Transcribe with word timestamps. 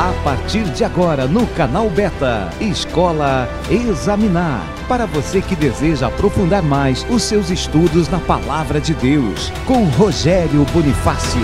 A 0.00 0.14
partir 0.24 0.62
de 0.62 0.82
agora 0.82 1.26
no 1.26 1.46
canal 1.48 1.90
Beta, 1.90 2.48
Escola 2.58 3.46
Examinar. 3.70 4.62
Para 4.88 5.04
você 5.04 5.42
que 5.42 5.54
deseja 5.54 6.06
aprofundar 6.06 6.62
mais 6.62 7.04
os 7.10 7.22
seus 7.22 7.50
estudos 7.50 8.08
na 8.08 8.18
palavra 8.18 8.80
de 8.80 8.94
Deus, 8.94 9.50
com 9.66 9.84
Rogério 9.84 10.64
Bonifácio. 10.72 11.42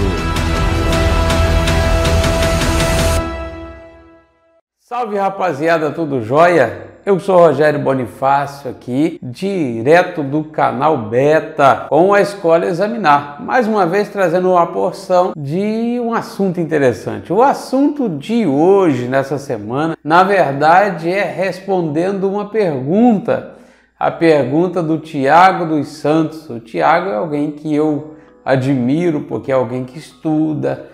Salve 4.80 5.18
rapaziada, 5.18 5.90
tudo 5.90 6.22
jóia? 6.22 6.95
Eu 7.06 7.20
sou 7.20 7.38
Rogério 7.38 7.78
Bonifácio 7.78 8.68
aqui, 8.68 9.20
direto 9.22 10.24
do 10.24 10.42
canal 10.42 10.98
Beta, 10.98 11.86
com 11.88 12.12
a 12.12 12.20
Escola 12.20 12.66
Examinar. 12.66 13.40
Mais 13.40 13.68
uma 13.68 13.86
vez 13.86 14.08
trazendo 14.08 14.50
uma 14.50 14.66
porção 14.66 15.32
de 15.36 16.00
um 16.02 16.12
assunto 16.12 16.60
interessante. 16.60 17.32
O 17.32 17.42
assunto 17.42 18.08
de 18.08 18.44
hoje, 18.44 19.06
nessa 19.06 19.38
semana, 19.38 19.96
na 20.02 20.24
verdade 20.24 21.08
é 21.08 21.22
respondendo 21.22 22.28
uma 22.28 22.46
pergunta. 22.48 23.52
A 23.96 24.10
pergunta 24.10 24.82
do 24.82 24.98
Tiago 24.98 25.64
dos 25.64 25.86
Santos. 25.86 26.50
O 26.50 26.58
Tiago 26.58 27.08
é 27.10 27.14
alguém 27.14 27.52
que 27.52 27.72
eu 27.72 28.16
admiro 28.44 29.20
porque 29.28 29.52
é 29.52 29.54
alguém 29.54 29.84
que 29.84 29.96
estuda. 29.96 30.86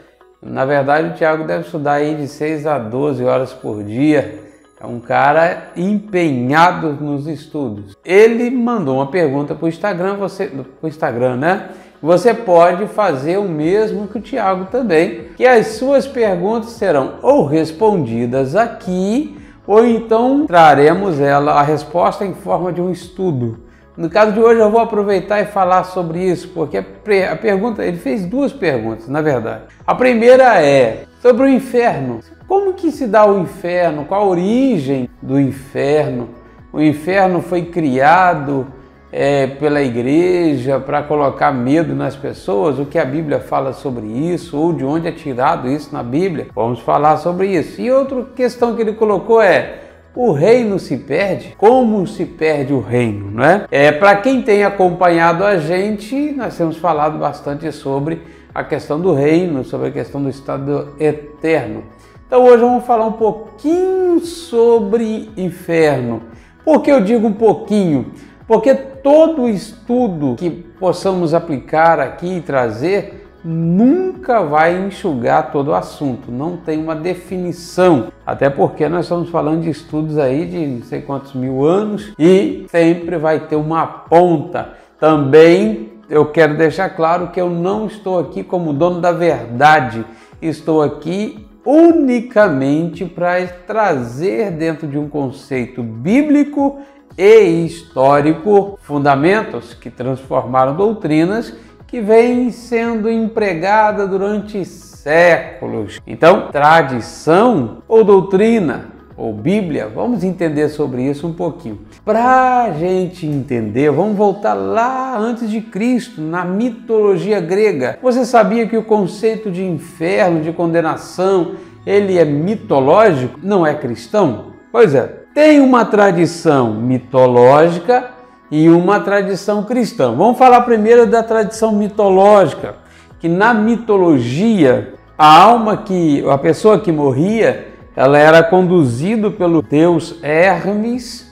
Na 0.42 0.66
verdade, 0.66 1.08
o 1.08 1.14
Tiago 1.14 1.44
deve 1.44 1.64
estudar 1.64 1.94
aí 1.94 2.14
de 2.16 2.28
6 2.28 2.66
a 2.66 2.78
12 2.78 3.24
horas 3.24 3.54
por 3.54 3.82
dia 3.82 4.51
é 4.82 4.86
um 4.86 4.98
cara 4.98 5.68
empenhado 5.76 6.92
nos 7.00 7.28
estudos. 7.28 7.96
Ele 8.04 8.50
mandou 8.50 8.96
uma 8.96 9.06
pergunta 9.06 9.54
para 9.54 9.66
o 9.66 9.68
Instagram, 9.68 10.16
você, 10.16 10.46
pro 10.46 10.88
Instagram, 10.88 11.36
né? 11.36 11.68
Você 12.02 12.34
pode 12.34 12.88
fazer 12.88 13.38
o 13.38 13.48
mesmo 13.48 14.08
que 14.08 14.18
o 14.18 14.20
Tiago 14.20 14.64
também, 14.72 15.28
que 15.36 15.46
as 15.46 15.68
suas 15.68 16.08
perguntas 16.08 16.70
serão 16.70 17.14
ou 17.22 17.46
respondidas 17.46 18.56
aqui, 18.56 19.38
ou 19.64 19.86
então 19.86 20.46
traremos 20.48 21.20
ela 21.20 21.52
a 21.52 21.62
resposta 21.62 22.24
em 22.24 22.34
forma 22.34 22.72
de 22.72 22.80
um 22.80 22.90
estudo. 22.90 23.60
No 23.96 24.10
caso 24.10 24.32
de 24.32 24.40
hoje 24.40 24.58
eu 24.58 24.70
vou 24.70 24.80
aproveitar 24.80 25.40
e 25.40 25.44
falar 25.44 25.84
sobre 25.84 26.18
isso, 26.24 26.48
porque 26.48 26.78
a 26.78 27.36
pergunta, 27.36 27.84
ele 27.84 27.98
fez 27.98 28.26
duas 28.26 28.52
perguntas, 28.52 29.06
na 29.06 29.20
verdade. 29.20 29.62
A 29.86 29.94
primeira 29.94 30.60
é 30.60 31.04
sobre 31.22 31.46
o 31.46 31.48
inferno. 31.48 32.18
Como 32.48 32.74
que 32.74 32.90
se 32.90 33.06
dá 33.06 33.24
o 33.24 33.40
inferno? 33.40 34.04
Qual 34.04 34.22
a 34.22 34.26
origem 34.26 35.08
do 35.22 35.38
inferno? 35.38 36.30
O 36.72 36.82
inferno 36.82 37.40
foi 37.40 37.66
criado 37.66 38.66
é, 39.12 39.46
pela 39.46 39.80
igreja 39.80 40.80
para 40.80 41.02
colocar 41.04 41.52
medo 41.52 41.94
nas 41.94 42.16
pessoas? 42.16 42.80
O 42.80 42.86
que 42.86 42.98
a 42.98 43.04
Bíblia 43.04 43.38
fala 43.38 43.72
sobre 43.72 44.04
isso? 44.06 44.58
Ou 44.58 44.72
de 44.72 44.84
onde 44.84 45.06
é 45.06 45.12
tirado 45.12 45.68
isso 45.68 45.94
na 45.94 46.02
Bíblia? 46.02 46.48
Vamos 46.52 46.80
falar 46.80 47.16
sobre 47.18 47.46
isso. 47.46 47.80
E 47.80 47.90
outra 47.90 48.24
questão 48.34 48.74
que 48.74 48.82
ele 48.82 48.94
colocou 48.94 49.40
é: 49.40 49.78
o 50.16 50.32
reino 50.32 50.78
se 50.80 50.96
perde? 50.96 51.54
Como 51.56 52.04
se 52.04 52.26
perde 52.26 52.72
o 52.72 52.80
reino, 52.80 53.30
não 53.30 53.44
é? 53.44 53.66
É 53.70 53.92
para 53.92 54.16
quem 54.16 54.42
tem 54.42 54.64
acompanhado 54.64 55.44
a 55.44 55.56
gente, 55.56 56.32
nós 56.32 56.56
temos 56.56 56.76
falado 56.78 57.16
bastante 57.16 57.70
sobre 57.70 58.20
a 58.54 58.62
questão 58.62 59.00
do 59.00 59.14
reino, 59.14 59.64
sobre 59.64 59.88
a 59.88 59.90
questão 59.90 60.22
do 60.22 60.28
estado 60.28 60.94
eterno. 60.98 61.84
Então 62.26 62.44
hoje 62.44 62.62
vamos 62.62 62.84
falar 62.84 63.06
um 63.06 63.12
pouquinho 63.12 64.20
sobre 64.20 65.30
inferno. 65.36 66.22
Por 66.64 66.80
que 66.82 66.90
eu 66.90 67.00
digo 67.00 67.26
um 67.26 67.32
pouquinho? 67.32 68.12
Porque 68.46 68.74
todo 68.74 69.48
estudo 69.48 70.36
que 70.36 70.50
possamos 70.50 71.34
aplicar 71.34 71.98
aqui 71.98 72.36
e 72.36 72.40
trazer 72.40 73.28
nunca 73.44 74.42
vai 74.42 74.86
enxugar 74.86 75.50
todo 75.50 75.68
o 75.68 75.74
assunto, 75.74 76.30
não 76.30 76.56
tem 76.56 76.80
uma 76.80 76.94
definição. 76.94 78.08
Até 78.24 78.48
porque 78.48 78.88
nós 78.88 79.06
estamos 79.06 79.30
falando 79.30 79.62
de 79.62 79.70
estudos 79.70 80.16
aí 80.16 80.46
de 80.46 80.66
não 80.66 80.82
sei 80.82 81.00
quantos 81.00 81.34
mil 81.34 81.64
anos 81.64 82.12
e 82.18 82.66
sempre 82.70 83.16
vai 83.16 83.40
ter 83.40 83.56
uma 83.56 83.86
ponta. 83.86 84.74
Também 84.98 85.91
eu 86.12 86.26
quero 86.26 86.58
deixar 86.58 86.90
claro 86.90 87.28
que 87.28 87.40
eu 87.40 87.48
não 87.48 87.86
estou 87.86 88.18
aqui 88.18 88.44
como 88.44 88.74
dono 88.74 89.00
da 89.00 89.12
verdade, 89.12 90.04
estou 90.42 90.82
aqui 90.82 91.48
unicamente 91.64 93.06
para 93.06 93.46
trazer 93.46 94.50
dentro 94.50 94.86
de 94.86 94.98
um 94.98 95.08
conceito 95.08 95.82
bíblico 95.82 96.80
e 97.16 97.64
histórico 97.64 98.78
fundamentos 98.82 99.72
que 99.72 99.88
transformaram 99.88 100.76
doutrinas 100.76 101.54
que 101.86 102.02
vêm 102.02 102.50
sendo 102.50 103.08
empregada 103.08 104.06
durante 104.06 104.66
séculos. 104.66 105.98
Então, 106.06 106.48
tradição 106.52 107.78
ou 107.88 108.04
doutrina 108.04 108.91
ou 109.16 109.32
Bíblia, 109.32 109.88
vamos 109.88 110.24
entender 110.24 110.68
sobre 110.68 111.02
isso 111.02 111.26
um 111.26 111.32
pouquinho. 111.32 111.80
Para 112.04 112.64
a 112.64 112.72
gente 112.72 113.26
entender, 113.26 113.90
vamos 113.90 114.16
voltar 114.16 114.54
lá 114.54 115.16
antes 115.18 115.50
de 115.50 115.60
Cristo, 115.60 116.20
na 116.20 116.44
mitologia 116.44 117.40
grega. 117.40 117.98
Você 118.02 118.24
sabia 118.24 118.66
que 118.66 118.76
o 118.76 118.84
conceito 118.84 119.50
de 119.50 119.64
inferno, 119.64 120.40
de 120.40 120.52
condenação, 120.52 121.52
ele 121.86 122.18
é 122.18 122.24
mitológico, 122.24 123.38
não 123.42 123.66
é 123.66 123.74
cristão? 123.74 124.52
Pois 124.70 124.94
é, 124.94 125.22
tem 125.34 125.60
uma 125.60 125.84
tradição 125.84 126.74
mitológica 126.74 128.10
e 128.50 128.68
uma 128.68 129.00
tradição 129.00 129.64
cristã. 129.64 130.14
Vamos 130.14 130.38
falar 130.38 130.60
primeiro 130.62 131.06
da 131.06 131.22
tradição 131.22 131.72
mitológica, 131.72 132.76
que 133.18 133.28
na 133.28 133.54
mitologia 133.54 134.94
a 135.16 135.40
alma 135.40 135.76
que 135.76 136.24
a 136.28 136.36
pessoa 136.36 136.80
que 136.80 136.90
morria 136.90 137.71
ela 137.94 138.18
era 138.18 138.42
conduzida 138.42 139.30
pelo 139.30 139.60
deus 139.60 140.18
Hermes 140.22 141.30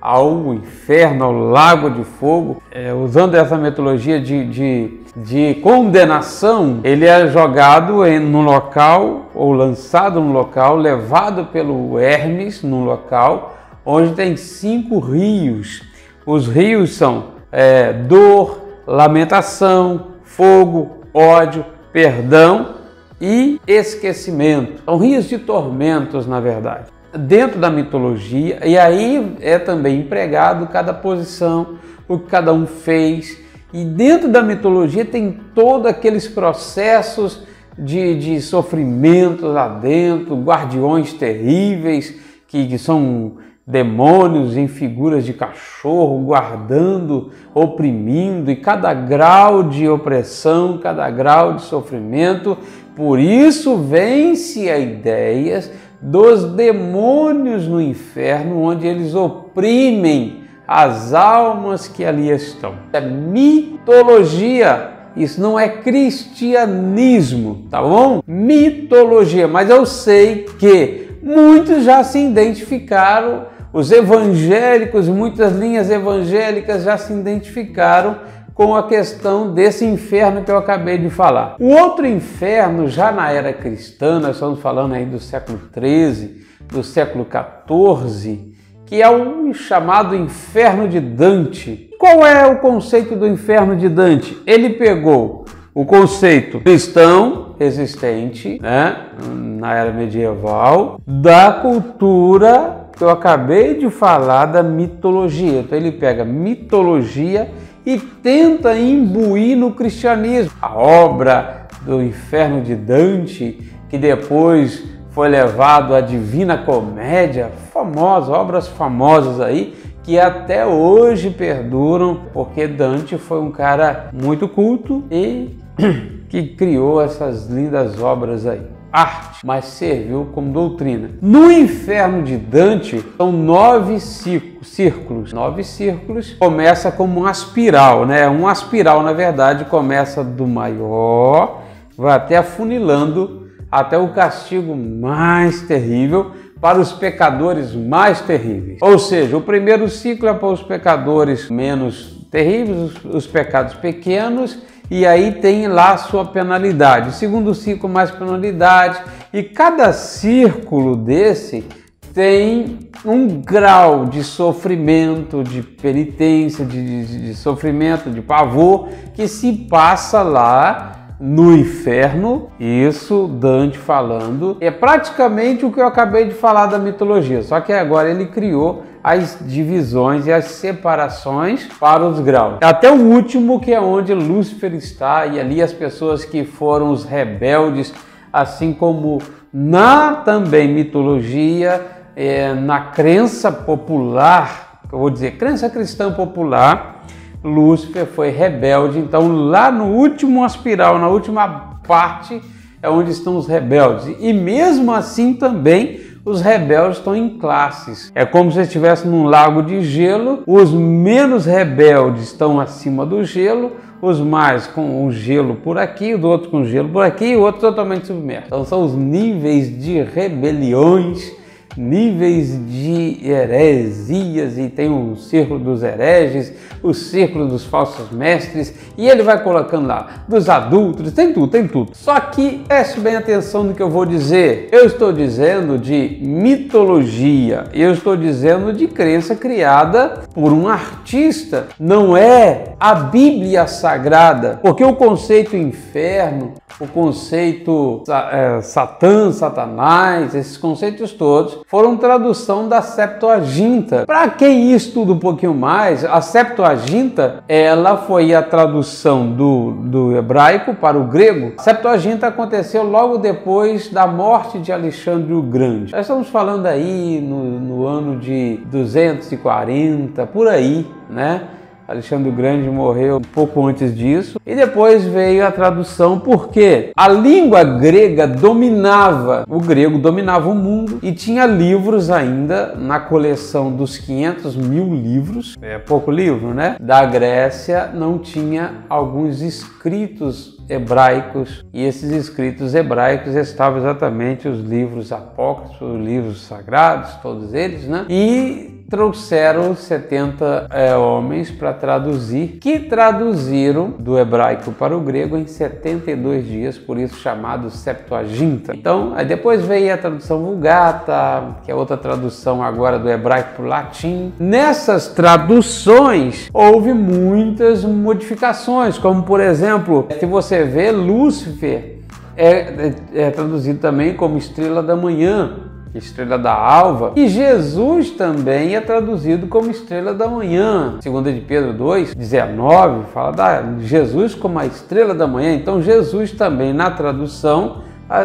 ao 0.00 0.54
inferno, 0.54 1.24
ao 1.24 1.32
lago 1.32 1.90
de 1.90 2.02
fogo. 2.02 2.62
É, 2.70 2.92
usando 2.92 3.34
essa 3.36 3.56
metodologia 3.56 4.20
de, 4.20 4.44
de, 4.46 5.00
de, 5.14 5.54
condenação, 5.62 6.80
ele 6.82 7.06
é 7.06 7.28
jogado 7.28 8.04
em, 8.04 8.18
local 8.32 9.26
ou 9.34 9.52
lançado 9.52 10.20
no 10.20 10.32
local, 10.32 10.76
levado 10.76 11.46
pelo 11.46 11.98
Hermes 11.98 12.62
no 12.62 12.84
local, 12.84 13.56
onde 13.84 14.14
tem 14.14 14.36
cinco 14.36 14.98
rios. 14.98 15.82
Os 16.26 16.48
rios 16.48 16.94
são 16.94 17.26
é, 17.52 17.92
dor, 17.92 18.62
lamentação, 18.86 20.06
fogo, 20.24 21.04
ódio, 21.14 21.64
perdão 21.92 22.79
e 23.20 23.60
esquecimento. 23.66 24.82
São 24.84 24.96
rios 24.96 25.28
de 25.28 25.38
tormentos, 25.38 26.26
na 26.26 26.40
verdade. 26.40 26.86
Dentro 27.12 27.58
da 27.58 27.70
mitologia, 27.70 28.60
e 28.64 28.78
aí 28.78 29.36
é 29.40 29.58
também 29.58 30.00
empregado 30.00 30.68
cada 30.68 30.94
posição, 30.94 31.78
o 32.08 32.18
que 32.18 32.26
cada 32.26 32.52
um 32.52 32.66
fez. 32.66 33.38
E 33.72 33.84
dentro 33.84 34.28
da 34.28 34.42
mitologia 34.42 35.04
tem 35.04 35.38
todos 35.54 35.86
aqueles 35.86 36.26
processos 36.26 37.44
de, 37.78 38.18
de 38.18 38.40
sofrimento 38.40 39.46
lá 39.46 39.68
dentro, 39.68 40.36
guardiões 40.36 41.12
terríveis 41.12 42.14
que, 42.46 42.66
que 42.66 42.78
são 42.78 43.36
demônios 43.70 44.56
em 44.56 44.66
figuras 44.66 45.24
de 45.24 45.32
cachorro 45.32 46.18
guardando, 46.24 47.30
oprimindo, 47.54 48.50
e 48.50 48.56
cada 48.56 48.92
grau 48.92 49.62
de 49.62 49.88
opressão, 49.88 50.78
cada 50.78 51.08
grau 51.08 51.54
de 51.54 51.62
sofrimento 51.62 52.58
por 52.94 53.18
isso 53.18 53.76
vence 53.76 54.70
a 54.70 54.78
ideias 54.78 55.70
dos 56.00 56.44
demônios 56.52 57.66
no 57.66 57.80
inferno, 57.80 58.62
onde 58.62 58.86
eles 58.86 59.14
oprimem 59.14 60.40
as 60.66 61.12
almas 61.12 61.88
que 61.88 62.04
ali 62.04 62.30
estão. 62.30 62.74
É 62.92 63.00
mitologia. 63.00 64.90
Isso 65.16 65.40
não 65.40 65.58
é 65.58 65.68
cristianismo, 65.68 67.66
tá 67.68 67.82
bom? 67.82 68.22
Mitologia, 68.26 69.48
mas 69.48 69.68
eu 69.68 69.84
sei 69.84 70.46
que 70.58 71.08
muitos 71.20 71.82
já 71.84 72.04
se 72.04 72.18
identificaram, 72.18 73.46
os 73.72 73.90
evangélicos, 73.90 75.08
muitas 75.08 75.56
linhas 75.56 75.90
evangélicas 75.90 76.84
já 76.84 76.96
se 76.96 77.12
identificaram 77.12 78.18
com 78.60 78.76
a 78.76 78.82
questão 78.82 79.54
desse 79.54 79.86
inferno 79.86 80.44
que 80.44 80.50
eu 80.50 80.58
acabei 80.58 80.98
de 80.98 81.08
falar. 81.08 81.56
O 81.58 81.68
outro 81.68 82.06
inferno, 82.06 82.88
já 82.88 83.10
na 83.10 83.32
era 83.32 83.54
cristã, 83.54 84.20
nós 84.20 84.36
estamos 84.36 84.60
falando 84.60 84.92
aí 84.92 85.06
do 85.06 85.18
século 85.18 85.58
13, 85.72 86.44
do 86.70 86.84
século 86.84 87.24
14, 87.24 88.52
que 88.84 89.00
é 89.00 89.08
o 89.08 89.54
chamado 89.54 90.14
inferno 90.14 90.86
de 90.86 91.00
Dante. 91.00 91.88
Qual 91.98 92.26
é 92.26 92.46
o 92.48 92.58
conceito 92.58 93.16
do 93.16 93.26
inferno 93.26 93.74
de 93.74 93.88
Dante? 93.88 94.36
Ele 94.46 94.68
pegou 94.74 95.46
o 95.72 95.86
conceito 95.86 96.60
cristão 96.60 97.54
existente 97.58 98.60
né, 98.60 99.06
na 99.34 99.74
era 99.74 99.90
medieval, 99.90 101.00
da 101.06 101.50
cultura 101.50 102.88
que 102.94 103.02
eu 103.02 103.08
acabei 103.08 103.78
de 103.78 103.88
falar 103.88 104.44
da 104.44 104.62
mitologia. 104.62 105.60
Então 105.60 105.78
ele 105.78 105.92
pega 105.92 106.26
mitologia 106.26 107.48
e 107.94 107.98
tenta 107.98 108.78
imbuir 108.78 109.56
no 109.56 109.72
cristianismo. 109.72 110.52
A 110.62 110.76
obra 110.78 111.66
do 111.82 112.00
Inferno 112.00 112.62
de 112.62 112.76
Dante, 112.76 113.58
que 113.88 113.98
depois 113.98 114.84
foi 115.10 115.28
levado 115.28 115.92
à 115.92 116.00
Divina 116.00 116.58
Comédia, 116.58 117.50
famosa, 117.72 118.30
obras 118.30 118.68
famosas 118.68 119.40
aí, 119.40 119.74
que 120.04 120.20
até 120.20 120.64
hoje 120.64 121.30
perduram, 121.30 122.20
porque 122.32 122.68
Dante 122.68 123.18
foi 123.18 123.40
um 123.40 123.50
cara 123.50 124.08
muito 124.12 124.48
culto 124.48 125.04
e 125.10 125.58
que 126.28 126.54
criou 126.54 127.02
essas 127.02 127.48
lindas 127.48 128.00
obras 128.00 128.46
aí 128.46 128.62
arte, 128.92 129.44
mas 129.44 129.66
serviu 129.66 130.30
como 130.34 130.52
doutrina. 130.52 131.10
No 131.20 131.50
inferno 131.50 132.22
de 132.22 132.36
Dante 132.36 133.04
são 133.16 133.32
nove 133.32 133.98
círculos. 134.00 135.32
Nove 135.32 135.64
círculos 135.64 136.34
começa 136.34 136.90
como 136.90 137.20
uma 137.20 137.30
espiral, 137.30 138.06
né? 138.06 138.28
Uma 138.28 138.52
espiral, 138.52 139.02
na 139.02 139.12
verdade, 139.12 139.64
começa 139.64 140.24
do 140.24 140.46
maior, 140.46 141.62
vai 141.96 142.16
até 142.16 142.36
afunilando 142.36 143.48
até 143.70 143.96
o 143.96 144.08
castigo 144.08 144.74
mais 144.74 145.62
terrível 145.62 146.32
para 146.60 146.78
os 146.78 146.92
pecadores 146.92 147.74
mais 147.74 148.20
terríveis. 148.20 148.78
Ou 148.82 148.98
seja, 148.98 149.36
o 149.36 149.40
primeiro 149.40 149.88
ciclo 149.88 150.28
é 150.28 150.34
para 150.34 150.48
os 150.48 150.62
pecadores 150.62 151.48
menos 151.48 152.26
terríveis, 152.30 152.92
os 153.04 153.26
pecados 153.26 153.74
pequenos 153.74 154.58
e 154.90 155.06
aí 155.06 155.32
tem 155.32 155.68
lá 155.68 155.92
a 155.92 155.98
sua 155.98 156.24
penalidade. 156.24 157.10
O 157.10 157.12
segundo 157.12 157.54
ciclo, 157.54 157.88
mais 157.88 158.10
penalidade, 158.10 159.00
e 159.32 159.42
cada 159.42 159.92
círculo 159.92 160.96
desse 160.96 161.64
tem 162.12 162.90
um 163.04 163.40
grau 163.40 164.06
de 164.06 164.24
sofrimento, 164.24 165.44
de 165.44 165.62
penitência, 165.62 166.64
de, 166.64 167.06
de, 167.06 167.26
de 167.26 167.34
sofrimento, 167.34 168.10
de 168.10 168.20
pavor 168.20 168.88
que 169.14 169.28
se 169.28 169.52
passa 169.52 170.22
lá 170.22 170.96
no 171.20 171.54
inferno, 171.54 172.48
isso 172.58 173.28
Dante 173.28 173.76
falando, 173.76 174.56
é 174.58 174.70
praticamente 174.70 175.66
o 175.66 175.70
que 175.70 175.78
eu 175.78 175.86
acabei 175.86 176.24
de 176.24 176.34
falar 176.34 176.66
da 176.66 176.78
mitologia, 176.78 177.42
só 177.42 177.60
que 177.60 177.72
agora 177.74 178.10
ele 178.10 178.26
criou 178.26 178.84
as 179.02 179.38
divisões 179.40 180.26
e 180.26 180.32
as 180.32 180.44
separações 180.46 181.66
para 181.78 182.04
os 182.06 182.20
graus. 182.20 182.58
Até 182.60 182.90
o 182.90 182.96
último, 182.96 183.60
que 183.60 183.72
é 183.72 183.80
onde 183.80 184.12
Lúcifer 184.12 184.74
está, 184.74 185.26
e 185.26 185.40
ali 185.40 185.62
as 185.62 185.72
pessoas 185.72 186.24
que 186.24 186.44
foram 186.44 186.90
os 186.90 187.04
rebeldes, 187.04 187.94
assim 188.32 188.72
como 188.72 189.20
na 189.52 190.16
também 190.16 190.68
mitologia, 190.68 191.80
é, 192.14 192.52
na 192.54 192.80
crença 192.80 193.50
popular, 193.50 194.80
eu 194.92 194.98
vou 194.98 195.10
dizer, 195.10 195.32
crença 195.32 195.70
cristã 195.70 196.12
popular, 196.12 197.04
Lúcifer 197.42 198.06
foi 198.06 198.28
rebelde. 198.28 198.98
Então, 198.98 199.28
lá 199.46 199.70
no 199.70 199.86
último 199.86 200.44
aspiral, 200.44 200.98
na 200.98 201.08
última 201.08 201.78
parte, 201.86 202.40
é 202.82 202.88
onde 202.88 203.10
estão 203.10 203.36
os 203.36 203.46
rebeldes. 203.46 204.14
E 204.20 204.32
mesmo 204.32 204.92
assim 204.92 205.34
também 205.34 206.09
os 206.30 206.40
rebeldes 206.40 206.98
estão 206.98 207.14
em 207.14 207.28
classes. 207.28 208.10
É 208.14 208.24
como 208.24 208.50
se 208.50 208.60
estivesse 208.60 209.06
num 209.06 209.24
lago 209.24 209.62
de 209.62 209.82
gelo, 209.82 210.42
os 210.46 210.72
menos 210.72 211.44
rebeldes 211.44 212.24
estão 212.24 212.60
acima 212.60 213.04
do 213.04 213.24
gelo, 213.24 213.72
os 214.00 214.18
mais 214.20 214.66
com 214.66 215.04
o 215.04 215.12
gelo 215.12 215.56
por 215.56 215.76
aqui, 215.76 216.14
o 216.14 216.26
outro 216.26 216.48
com 216.48 216.64
gelo 216.64 216.88
por 216.88 217.04
aqui 217.04 217.36
o 217.36 217.42
outro 217.42 217.60
totalmente 217.60 218.06
submerso. 218.06 218.46
Então 218.46 218.64
são 218.64 218.82
os 218.82 218.94
níveis 218.94 219.78
de 219.78 220.02
rebeliões 220.02 221.39
níveis 221.76 222.58
de 222.68 223.20
heresias 223.22 224.58
e 224.58 224.68
tem 224.68 224.90
o 224.90 225.16
círculo 225.16 225.60
dos 225.60 225.82
hereges, 225.82 226.52
o 226.82 226.92
círculo 226.94 227.46
dos 227.46 227.64
falsos 227.64 228.10
mestres 228.10 228.74
e 228.96 229.08
ele 229.08 229.22
vai 229.22 229.42
colocando 229.42 229.86
lá 229.86 230.24
dos 230.26 230.48
adultos, 230.48 231.12
tem 231.12 231.32
tudo, 231.32 231.48
tem 231.48 231.66
tudo. 231.68 231.92
Só 231.94 232.18
que 232.18 232.62
preste 232.66 233.00
bem 233.00 233.16
atenção 233.16 233.64
no 233.64 233.74
que 233.74 233.82
eu 233.82 233.90
vou 233.90 234.04
dizer. 234.04 234.68
Eu 234.72 234.86
estou 234.86 235.12
dizendo 235.12 235.78
de 235.78 236.18
mitologia, 236.22 237.64
eu 237.72 237.92
estou 237.92 238.16
dizendo 238.16 238.72
de 238.72 238.86
crença 238.86 239.34
criada 239.34 240.22
por 240.34 240.52
um 240.52 240.68
artista, 240.68 241.68
não 241.78 242.16
é 242.16 242.74
a 242.78 242.94
Bíblia 242.94 243.66
Sagrada, 243.66 244.58
porque 244.62 244.84
o 244.84 244.94
conceito 244.94 245.56
inferno, 245.56 246.54
o 246.78 246.86
conceito 246.86 248.02
é, 248.32 248.60
Satã, 248.62 249.30
Satanás, 249.32 250.34
esses 250.34 250.56
conceitos 250.56 251.12
todos 251.12 251.60
foram 251.70 251.96
tradução 251.96 252.68
da 252.68 252.82
Septuaginta. 252.82 254.04
Para 254.04 254.28
quem 254.28 254.72
estuda 254.72 255.12
um 255.12 255.18
pouquinho 255.20 255.54
mais, 255.54 256.04
a 256.04 256.20
Septuaginta 256.20 257.44
ela 257.46 257.96
foi 257.96 258.34
a 258.34 258.42
tradução 258.42 259.30
do, 259.30 259.70
do 259.70 260.16
hebraico 260.16 260.74
para 260.74 260.98
o 260.98 261.04
grego. 261.04 261.52
A 261.56 261.62
Septuaginta 261.62 262.26
aconteceu 262.26 262.82
logo 262.82 263.18
depois 263.18 263.88
da 263.88 264.04
morte 264.04 264.58
de 264.58 264.72
Alexandre 264.72 265.32
o 265.32 265.40
Grande. 265.40 265.92
Nós 265.92 266.00
estamos 266.00 266.28
falando 266.28 266.66
aí 266.66 267.20
no, 267.20 267.60
no 267.60 267.86
ano 267.86 268.16
de 268.18 268.56
240, 268.66 270.26
por 270.26 270.48
aí, 270.48 270.84
né? 271.08 271.42
Alexandre 271.90 272.28
o 272.28 272.32
Grande 272.32 272.70
morreu 272.70 273.16
um 273.16 273.20
pouco 273.20 273.66
antes 273.66 273.92
disso. 273.96 274.38
E 274.46 274.54
depois 274.54 275.04
veio 275.04 275.44
a 275.44 275.50
tradução, 275.50 276.20
porque 276.20 276.92
a 276.96 277.08
língua 277.08 277.64
grega 277.64 278.28
dominava, 278.28 279.44
o 279.48 279.58
grego 279.58 279.98
dominava 279.98 280.48
o 280.48 280.54
mundo 280.54 281.00
e 281.02 281.10
tinha 281.10 281.44
livros 281.46 282.08
ainda 282.08 282.76
na 282.76 283.00
coleção 283.00 283.72
dos 283.72 283.98
500 283.98 284.54
mil 284.54 284.94
livros, 284.94 285.56
é 285.60 285.78
pouco 285.78 286.12
livro, 286.12 286.54
né? 286.54 286.76
Da 286.80 287.04
Grécia 287.04 287.90
não 287.92 288.18
tinha 288.18 288.84
alguns 288.88 289.42
escritos 289.42 290.60
hebraicos 290.68 291.64
e 291.74 291.84
esses 291.84 292.12
escritos 292.12 292.72
hebraicos 292.72 293.34
estavam 293.34 293.80
exatamente 293.80 294.46
os 294.46 294.60
livros 294.60 295.10
apócrifos, 295.10 295.80
os 295.82 296.00
livros 296.00 296.42
sagrados, 296.42 297.14
todos 297.16 297.52
eles, 297.52 297.88
né? 297.88 298.06
E 298.08 298.79
trouxeram 298.90 299.76
70 299.76 300.66
é, 300.68 300.96
homens 300.96 301.48
para 301.48 301.72
traduzir, 301.72 302.58
que 302.60 302.80
traduziram 302.80 303.94
do 303.96 304.18
hebraico 304.18 304.72
para 304.72 304.96
o 304.96 305.00
grego 305.00 305.36
em 305.36 305.46
72 305.46 306.44
dias, 306.44 306.76
por 306.76 306.98
isso 306.98 307.14
chamado 307.20 307.70
Septuaginta. 307.70 308.74
Então, 308.74 309.12
aí 309.14 309.24
depois 309.24 309.64
veio 309.64 309.94
a 309.94 309.96
tradução 309.96 310.44
Vulgata, 310.44 311.60
que 311.64 311.70
é 311.70 311.74
outra 311.74 311.96
tradução 311.96 312.62
agora 312.64 312.98
do 312.98 313.08
hebraico 313.08 313.54
para 313.54 313.64
o 313.64 313.68
latim. 313.68 314.32
Nessas 314.40 315.06
traduções 315.06 316.50
houve 316.52 316.92
muitas 316.92 317.84
modificações, 317.84 318.98
como 318.98 319.22
por 319.22 319.40
exemplo, 319.40 320.08
se 320.18 320.26
você 320.26 320.64
vê 320.64 320.90
Lúcifer 320.90 322.00
é, 322.36 322.50
é, 322.50 322.94
é 323.14 323.30
traduzido 323.30 323.78
também 323.78 324.14
como 324.14 324.38
estrela 324.38 324.82
da 324.82 324.96
manhã, 324.96 325.69
estrela 325.94 326.38
da 326.38 326.52
alva, 326.52 327.12
e 327.16 327.28
Jesus 327.28 328.10
também 328.10 328.76
é 328.76 328.80
traduzido 328.80 329.46
como 329.46 329.70
estrela 329.70 330.14
da 330.14 330.28
manhã. 330.28 330.98
Segunda 331.00 331.32
de 331.32 331.40
Pedro 331.40 331.72
2, 331.72 332.14
19, 332.14 333.06
fala 333.12 333.32
da 333.32 333.62
Jesus 333.80 334.34
como 334.34 334.58
a 334.58 334.66
estrela 334.66 335.14
da 335.14 335.26
manhã. 335.26 335.54
Então 335.54 335.82
Jesus 335.82 336.32
também 336.32 336.72
na 336.72 336.90
tradução 336.90 337.82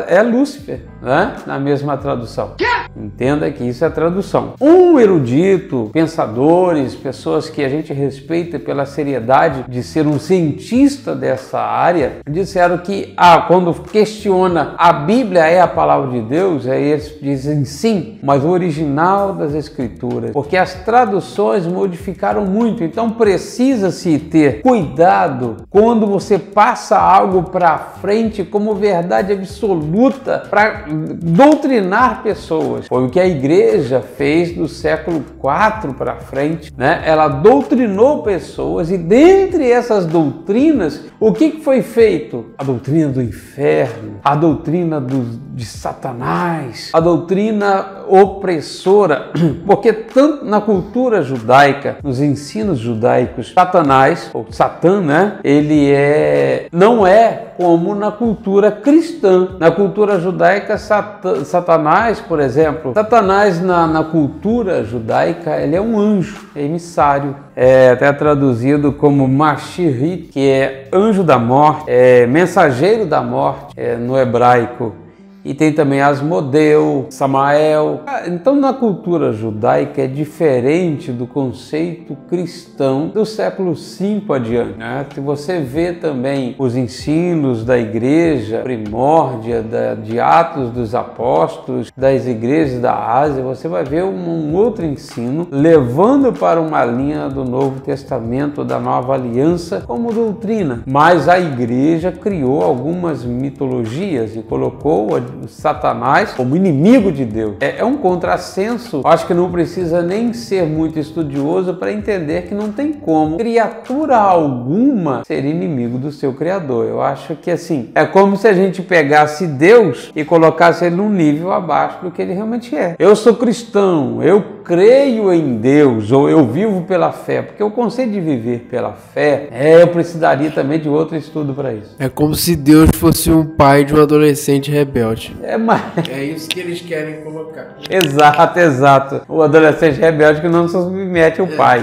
é 0.08 0.22
Lúcifer, 0.24 0.82
né? 1.02 1.36
na 1.46 1.60
mesma 1.60 1.98
tradução. 1.98 2.52
Entenda 2.96 3.52
que 3.52 3.64
isso 3.64 3.84
é 3.84 3.90
tradução. 3.90 4.54
Um 4.60 4.98
erudito, 4.98 5.90
pensadores, 5.92 6.96
pessoas 6.96 7.50
que 7.50 7.64
a 7.64 7.70
gente 7.70 7.92
respeita 7.92 8.58
pela 8.58 8.86
seriedade 8.86 9.66
de 9.68 9.84
ser 9.84 10.08
um 10.08 10.18
cientista 10.18 11.14
dessa 11.14 11.60
área, 11.60 12.18
disseram 12.30 12.78
que 12.78 13.14
ah, 13.18 13.42
quando 13.48 13.74
questiona 13.74 14.76
a 14.78 14.94
Bíblia 14.94 15.46
é 15.46 15.60
a 15.60 15.68
palavra 15.68 16.12
de 16.12 16.22
Deus, 16.22 16.68
aí 16.68 16.84
eles 16.84 17.14
dizem 17.22 17.66
sim, 17.66 18.18
mas 18.24 18.44
o 18.44 18.50
original 18.50 19.34
das 19.34 19.54
escrituras, 19.54 20.32
porque 20.32 20.56
as 20.56 20.74
traduções 20.74 21.68
modificaram 21.68 22.46
muito, 22.46 22.84
então 22.84 23.12
precisa-se 23.12 24.18
ter 24.20 24.62
cuidado 24.62 25.58
quando 25.70 26.08
você 26.08 26.40
passa 26.40 26.98
algo 26.98 27.44
para 27.44 27.78
frente 27.78 28.44
como 28.44 28.76
verdade 28.76 29.34
absoluta 29.34 30.44
para 30.50 30.85
doutrinar 30.90 32.24
pessoas. 32.24 32.88
Foi 32.88 33.06
o 33.06 33.10
que 33.10 33.20
a 33.20 33.28
igreja 33.28 34.02
fez 34.02 34.54
do 34.56 34.68
século 34.68 35.18
IV 35.18 35.94
para 35.94 36.16
frente, 36.16 36.72
né? 36.78 37.02
Ela 37.06 37.28
doutrinou 37.28 38.24
pessoas 38.24 38.92
e 38.92 38.98
dentre 38.98 39.70
essas 39.70 40.06
doutrinas, 40.06 41.06
o 41.20 41.32
que 41.32 41.62
foi 41.62 41.82
feito? 41.82 42.48
A 42.58 42.64
doutrina 42.64 43.10
do 43.10 43.22
inferno, 43.22 44.20
a 44.24 44.36
doutrina 44.36 45.00
do, 45.00 45.40
de 45.54 45.66
Satanás, 45.66 46.90
a 46.94 47.00
doutrina 47.00 48.04
opressora, 48.08 49.32
porque 49.66 49.92
tanto 49.94 50.46
na 50.46 50.62
cultura 50.62 51.22
judaica, 51.22 51.98
nos 52.04 52.20
ensinos 52.20 52.80
judaicos, 52.80 53.54
Satanás 53.54 54.30
ou 54.34 54.46
Satã, 54.52 55.02
né? 55.02 55.40
Ele 55.44 55.92
é 55.92 56.68
não 56.72 57.06
é 57.06 57.46
como 57.58 57.96
na 57.96 58.12
cultura 58.12 58.72
cristã. 58.72 59.56
Na 59.60 59.72
cultura 59.72 60.20
judaica, 60.20 60.75
Satanás, 60.78 62.20
por 62.20 62.40
exemplo, 62.40 62.94
Satanás 62.94 63.62
na, 63.62 63.88
na 63.88 64.04
cultura 64.04 64.84
judaica, 64.84 65.58
ele 65.58 65.76
é 65.76 65.82
um 65.82 66.00
anjo, 66.00 66.48
é 66.56 66.64
emissário, 66.64 67.36
é 67.56 67.92
até 67.92 68.12
traduzido 68.14 68.92
como 68.92 69.28
Mashirit, 69.28 70.30
que 70.32 70.50
é 70.50 70.88
anjo 70.94 71.24
da 71.24 71.38
morte, 71.40 71.86
é 71.88 72.26
mensageiro 72.28 73.06
da 73.06 73.22
morte 73.22 73.74
é, 73.78 73.96
no 73.96 74.18
hebraico. 74.18 75.05
E 75.46 75.54
tem 75.54 75.72
também 75.72 76.02
Asmodeu, 76.02 77.06
Samael. 77.12 78.02
Ah, 78.08 78.24
então, 78.28 78.56
na 78.56 78.74
cultura 78.74 79.32
judaica 79.32 80.02
é 80.02 80.08
diferente 80.08 81.12
do 81.12 81.28
conceito 81.28 82.18
cristão 82.28 83.10
do 83.10 83.24
século 83.26 83.76
V 83.76 84.24
adiante. 84.34 84.80
Né? 84.80 85.06
Você 85.24 85.60
vê 85.60 85.94
também 85.94 86.56
os 86.58 86.76
ensinos 86.76 87.64
da 87.64 87.78
igreja 87.78 88.62
primórdia, 88.64 89.62
da, 89.62 89.94
de 89.94 90.20
Atos 90.20 90.72
dos 90.72 90.96
Apóstolos, 90.96 91.92
das 91.96 92.26
igrejas 92.26 92.82
da 92.82 92.96
Ásia, 92.96 93.44
você 93.44 93.68
vai 93.68 93.84
ver 93.84 94.04
um, 94.04 94.50
um 94.50 94.56
outro 94.56 94.84
ensino 94.84 95.48
levando 95.52 96.34
para 96.34 96.60
uma 96.60 96.84
linha 96.84 97.30
do 97.30 97.46
Novo 97.46 97.82
Testamento, 97.82 98.64
da 98.64 98.80
Nova 98.80 99.14
Aliança, 99.14 99.84
como 99.86 100.12
doutrina. 100.12 100.82
Mas 100.88 101.30
a 101.30 101.40
igreja 101.40 102.12
criou 102.12 102.64
algumas 102.64 103.24
mitologias 103.24 104.36
e 104.36 104.42
colocou 104.42 105.16
Satanás 105.48 106.34
como 106.34 106.56
inimigo 106.56 107.12
de 107.12 107.26
Deus. 107.26 107.56
É, 107.60 107.80
é 107.80 107.86
um 107.86 107.98
contrassenso. 107.98 109.02
Acho 109.04 109.28
que 109.28 109.34
não 109.34 109.52
precisa 109.52 110.02
nem 110.02 110.34
ser 110.34 110.66
muito 110.66 111.00
estudioso 111.00 111.76
para 111.76 111.92
entender 111.92 112.44
que 112.44 112.56
não 112.56 112.72
tem 112.72 112.94
como 112.94 113.38
criatura 113.38 114.18
alguma 114.18 115.24
ser 115.26 115.46
inimigo 115.46 115.98
do 115.98 116.12
seu 116.12 116.34
Criador. 116.34 116.86
Eu 116.86 117.02
acho 117.02 117.36
que 117.36 117.52
assim, 117.52 117.90
é 117.96 118.06
como 118.06 118.38
se 118.38 118.48
a 118.48 118.54
gente 118.54 118.82
pegasse 118.82 119.48
Deus 119.48 120.12
e 120.16 120.24
colocasse 120.24 120.86
ele 120.86 120.96
num 120.96 121.10
nível 121.10 121.52
abaixo 121.52 122.00
do 122.04 122.12
que 122.12 122.22
ele 122.22 122.34
realmente 122.34 122.76
é. 122.76 122.96
Eu 123.00 123.16
sou 123.16 123.36
cristão, 123.36 124.22
eu 124.22 124.44
creio 124.64 125.32
em 125.32 125.58
Deus 125.58 126.12
ou 126.12 126.30
eu 126.30 126.46
vivo 126.48 126.82
pela 126.82 127.12
fé, 127.12 127.42
porque 127.42 127.64
o 127.64 127.72
conceito 127.72 128.12
de 128.12 128.20
viver 128.20 128.68
pela 128.70 128.94
fé, 128.94 129.48
é, 129.52 129.82
eu 129.82 129.88
precisaria 129.88 130.52
também 130.52 130.80
de 130.80 130.90
outro 130.90 131.16
estudo 131.16 131.54
para 131.54 131.74
isso. 131.74 131.96
É 132.00 132.10
como 132.10 132.36
se 132.36 132.56
Deus 132.56 132.90
fosse 132.96 133.32
um 133.32 133.46
pai 133.46 133.86
de 133.86 133.94
um 133.94 134.02
adolescente 134.02 134.72
rebelde. 134.72 135.25
É, 135.42 135.58
mas... 135.58 135.82
é 136.10 136.24
isso 136.24 136.50
que 136.50 136.60
eles 136.60 136.82
querem 136.82 137.22
colocar. 137.22 137.76
Exato, 137.90 138.60
exato. 138.60 139.22
O 139.28 139.42
adolescente 139.42 140.00
rebelde 140.00 140.42
que 140.42 140.48
não 140.48 140.68
se 140.68 140.74
submete 140.74 141.42
ao 141.42 141.48
é, 141.48 141.56
pai. 141.56 141.80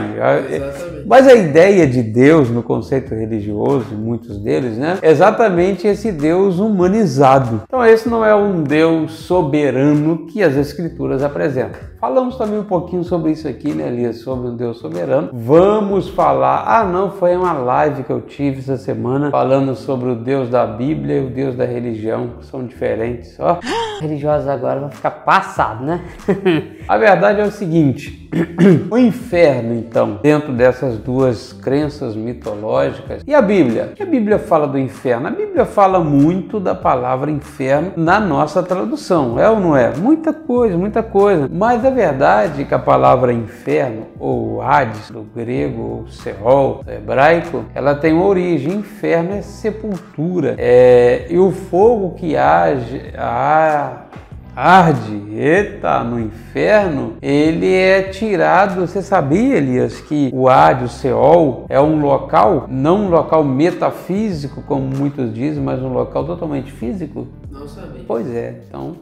Exatamente. 0.51 1.07
Mas 1.07 1.27
a 1.27 1.35
ideia 1.35 1.87
de 1.87 2.03
Deus 2.03 2.51
no 2.51 2.63
conceito 2.63 3.15
religioso, 3.15 3.95
muitos 3.95 4.39
deles, 4.39 4.77
né? 4.77 4.99
É 5.03 5.11
exatamente 5.11 5.87
esse 5.87 6.13
Deus 6.13 6.59
humanizado. 6.59 7.63
Então 7.67 7.85
esse 7.85 8.09
não 8.09 8.25
é 8.25 8.35
um 8.35 8.63
Deus 8.63 9.13
soberano 9.13 10.27
que 10.27 10.43
as 10.43 10.57
escrituras 10.57 11.23
apresentam. 11.23 11.92
Falamos 12.03 12.35
também 12.35 12.59
um 12.59 12.65
pouquinho 12.65 13.05
sobre 13.05 13.31
isso 13.31 13.47
aqui, 13.47 13.73
né, 13.73 13.87
Elias? 13.87 14.17
Sobre 14.23 14.49
um 14.49 14.57
Deus 14.57 14.79
soberano. 14.79 15.31
Vamos 15.33 16.09
falar. 16.09 16.65
Ah, 16.67 16.83
não, 16.83 17.13
foi 17.13 17.37
uma 17.37 17.53
live 17.53 18.03
que 18.03 18.11
eu 18.11 18.21
tive 18.21 18.59
essa 18.59 18.77
semana 18.77 19.31
falando 19.31 19.77
sobre 19.77 20.11
o 20.11 20.17
Deus 20.17 20.49
da 20.49 20.67
Bíblia 20.67 21.19
e 21.19 21.27
o 21.27 21.31
Deus 21.31 21.55
da 21.55 21.65
religião, 21.65 22.31
que 22.41 22.47
são 22.47 22.67
diferentes. 22.67 23.39
Ó. 23.39 23.61
Religiosos 24.03 24.49
agora 24.49 24.81
vão 24.81 24.91
ficar 24.91 25.13
passados, 25.13 25.87
né? 25.87 26.01
A 26.89 26.99
verdade 26.99 27.41
é 27.41 27.45
o 27.45 27.53
seguinte: 27.53 28.29
o 28.91 28.99
inferno, 28.99 29.75
então, 29.75 30.19
dentro 30.21 30.53
dessas 30.53 30.99
duas 30.99 31.53
crenças 31.53 32.17
mitológicas, 32.17 33.23
e 33.25 33.33
a 33.33 33.41
Bíblia? 33.41 33.91
O 33.93 33.95
que 33.95 34.03
a 34.03 34.07
Bíblia 34.07 34.41
fala 34.41 34.67
do 34.67 34.77
inferno? 34.77 35.29
A 35.29 35.31
Bíblia 35.31 35.65
fala 35.65 36.01
muito 36.01 36.59
da 36.59 36.75
palavra 36.75 37.31
inferno 37.31 37.93
na 37.97 38.19
nossa 38.19 38.61
tradução, 38.61 39.39
é 39.39 39.49
ou 39.49 39.61
não 39.61 39.77
é? 39.77 39.97
Muita 39.97 40.33
coisa, 40.33 40.77
muita 40.77 41.03
coisa. 41.03 41.49
Mas 41.53 41.85
a 41.85 41.92
verdade 41.93 42.65
que 42.65 42.75
a 42.75 42.79
palavra 42.79 43.33
inferno, 43.33 44.07
ou 44.19 44.61
Hades, 44.61 45.11
do 45.11 45.23
grego, 45.23 45.83
ou 45.83 46.09
Seol, 46.09 46.83
do 46.85 46.91
hebraico, 46.91 47.65
ela 47.75 47.95
tem 47.95 48.13
uma 48.13 48.27
origem. 48.27 48.73
Inferno 48.75 49.35
é 49.35 49.43
sepultura. 49.43 50.57
É, 50.59 51.27
e 51.31 51.39
o 51.39 51.53
fogo 51.53 52.15
que 52.17 52.37
age, 52.37 53.13
a, 53.17 54.07
arde, 54.55 55.23
eita, 55.35 56.05
no 56.05 56.21
inferno, 56.21 57.15
ele 57.23 57.73
é 57.75 58.03
tirado. 58.03 58.81
Você 58.87 59.01
sabia, 59.01 59.57
Elias, 59.57 60.01
que 60.01 60.31
o 60.33 60.49
Hades, 60.49 60.93
o 60.93 60.99
Seol, 60.99 61.67
é 61.69 61.81
um 61.81 62.01
local, 62.01 62.67
não 62.69 63.07
um 63.07 63.09
local 63.09 63.45
metafísico, 63.45 64.63
como 64.63 64.83
muitos 64.83 65.33
dizem, 65.33 65.63
mas 65.63 65.83
um 65.83 65.93
local 65.93 66.25
totalmente 66.25 66.71
físico? 66.73 67.27
Não 67.51 67.67
sabia. 67.67 68.03
Pois 68.07 68.29
é, 68.35 68.57
então 68.69 68.97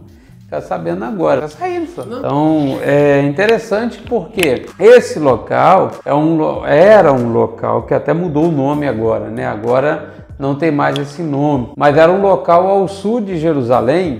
Está 0.51 0.61
sabendo 0.61 1.05
agora, 1.05 1.45
está 1.45 1.61
saindo 1.61 1.87
só. 1.87 2.03
Então 2.03 2.81
é 2.83 3.23
interessante 3.23 4.03
porque 4.03 4.67
esse 4.81 5.17
local 5.21 5.93
é 6.05 6.13
um, 6.13 6.67
era 6.67 7.13
um 7.13 7.33
local 7.33 7.85
que 7.85 7.95
até 7.95 8.13
mudou 8.13 8.47
o 8.47 8.51
nome 8.51 8.89
agora, 8.89 9.31
né? 9.31 9.47
Agora 9.47 10.13
não 10.37 10.57
tem 10.57 10.73
mais 10.73 10.99
esse 10.99 11.23
nome, 11.23 11.69
mas 11.77 11.97
era 11.97 12.11
um 12.11 12.21
local 12.21 12.67
ao 12.67 12.89
sul 12.89 13.21
de 13.21 13.39
Jerusalém 13.39 14.19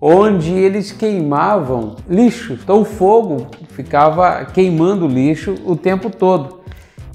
onde 0.00 0.50
eles 0.50 0.90
queimavam 0.90 1.94
lixo. 2.10 2.54
Então 2.54 2.80
o 2.80 2.84
fogo 2.84 3.46
ficava 3.68 4.44
queimando 4.46 5.06
lixo 5.06 5.54
o 5.64 5.76
tempo 5.76 6.10
todo. 6.10 6.58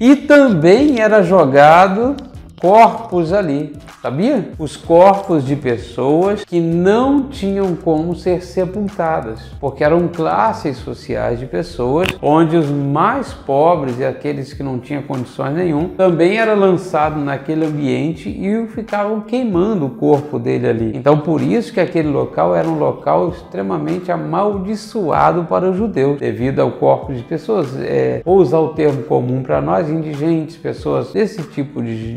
E 0.00 0.16
também 0.16 1.00
era 1.00 1.22
jogado 1.22 2.16
corpos 2.60 3.32
ali, 3.32 3.76
sabia? 4.02 4.50
Os 4.58 4.76
corpos 4.76 5.44
de 5.44 5.56
pessoas 5.56 6.44
que 6.44 6.60
não 6.60 7.24
tinham 7.24 7.74
como 7.74 8.14
ser 8.14 8.42
sepultadas, 8.42 9.40
porque 9.60 9.84
eram 9.84 10.08
classes 10.08 10.76
sociais 10.78 11.38
de 11.38 11.46
pessoas 11.46 12.08
onde 12.20 12.56
os 12.56 12.68
mais 12.68 13.32
pobres 13.32 13.98
e 13.98 14.04
aqueles 14.04 14.52
que 14.52 14.62
não 14.62 14.78
tinham 14.78 15.02
condições 15.02 15.54
nenhum 15.54 15.88
também 15.88 16.38
era 16.38 16.54
lançado 16.54 17.20
naquele 17.20 17.64
ambiente 17.64 18.28
e 18.28 18.66
ficavam 18.68 19.20
queimando 19.20 19.86
o 19.86 19.90
corpo 19.90 20.38
dele 20.38 20.68
ali. 20.68 20.92
Então 20.94 21.18
por 21.18 21.40
isso 21.40 21.72
que 21.72 21.80
aquele 21.80 22.08
local 22.08 22.54
era 22.54 22.68
um 22.68 22.78
local 22.78 23.30
extremamente 23.30 24.10
amaldiçoado 24.10 25.44
para 25.44 25.70
os 25.70 25.76
judeus, 25.76 26.18
devido 26.18 26.60
ao 26.60 26.72
corpo 26.72 27.12
de 27.12 27.22
pessoas, 27.22 27.76
é, 27.78 28.22
ou 28.24 28.38
usar 28.38 28.58
o 28.58 28.68
termo 28.68 29.02
comum 29.04 29.42
para 29.42 29.60
nós, 29.60 29.88
indigentes, 29.88 30.56
pessoas 30.56 31.12
desse 31.12 31.42
tipo 31.44 31.82
de, 31.82 32.14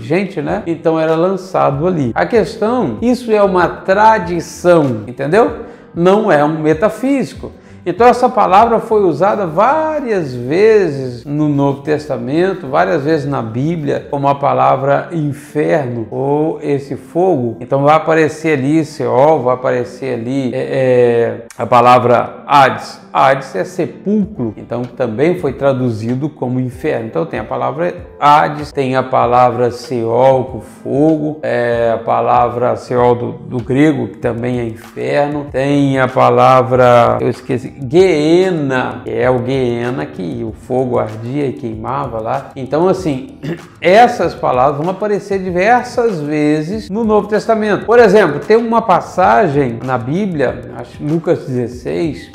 gente, 0.00 0.40
né? 0.40 0.62
Então 0.66 0.98
era 0.98 1.14
lançado 1.14 1.86
ali. 1.86 2.12
A 2.14 2.26
questão, 2.26 2.98
isso 3.02 3.30
é 3.30 3.42
uma 3.42 3.68
tradição, 3.68 5.04
entendeu? 5.06 5.64
Não 5.94 6.30
é 6.30 6.44
um 6.44 6.60
metafísico. 6.60 7.52
Então 7.88 8.06
essa 8.06 8.28
palavra 8.28 8.80
foi 8.80 9.02
usada 9.02 9.46
várias 9.46 10.34
vezes 10.34 11.24
no 11.24 11.48
Novo 11.48 11.80
Testamento, 11.80 12.66
várias 12.66 13.02
vezes 13.02 13.26
na 13.26 13.40
Bíblia, 13.40 14.06
como 14.10 14.28
a 14.28 14.34
palavra 14.34 15.08
inferno 15.10 16.06
ou 16.10 16.58
esse 16.60 16.96
fogo. 16.96 17.56
Então 17.60 17.82
vai 17.84 17.96
aparecer 17.96 18.58
ali 18.58 18.84
Seol, 18.84 19.42
vai 19.42 19.54
aparecer 19.54 20.18
ali 20.18 20.54
é, 20.54 20.58
é, 20.58 21.46
a 21.58 21.66
palavra 21.66 22.44
Hades. 22.46 23.00
Hades 23.12 23.56
é 23.56 23.64
sepulcro, 23.64 24.54
então 24.56 24.82
também 24.82 25.40
foi 25.40 25.52
traduzido 25.54 26.28
como 26.28 26.60
inferno. 26.60 27.06
Então 27.06 27.26
tem 27.26 27.40
a 27.40 27.44
palavra 27.44 27.92
Hades, 28.20 28.70
tem 28.70 28.94
a 28.94 29.02
palavra 29.02 29.72
Seol, 29.72 30.44
com 30.44 30.60
fogo, 30.60 31.40
é 31.42 31.92
a 31.94 31.98
palavra 31.98 32.76
Seol 32.76 33.14
do, 33.16 33.32
do 33.32 33.62
grego, 33.62 34.08
que 34.08 34.18
também 34.18 34.60
é 34.60 34.64
inferno, 34.64 35.46
tem 35.50 35.98
a 35.98 36.06
palavra, 36.06 37.18
eu 37.20 37.28
esqueci, 37.28 37.74
Geena, 37.90 39.00
que 39.04 39.10
é 39.10 39.28
o 39.28 39.44
Geena 39.44 40.06
que 40.06 40.44
o 40.44 40.52
fogo 40.52 40.98
ardia 40.98 41.46
e 41.46 41.54
queimava 41.54 42.20
lá. 42.20 42.50
Então, 42.54 42.86
assim, 42.86 43.38
essas 43.80 44.32
palavras 44.32 44.80
vão 44.80 44.90
aparecer 44.90 45.42
diversas 45.42 46.20
vezes 46.20 46.88
no 46.88 47.02
Novo 47.02 47.26
Testamento. 47.26 47.84
Por 47.84 47.98
exemplo, 47.98 48.38
tem 48.38 48.56
uma 48.56 48.82
passagem 48.82 49.80
na 49.82 49.98
Bíblia, 49.98 50.72
acho 50.76 51.02
Lucas 51.02 51.47
16, 51.48 52.30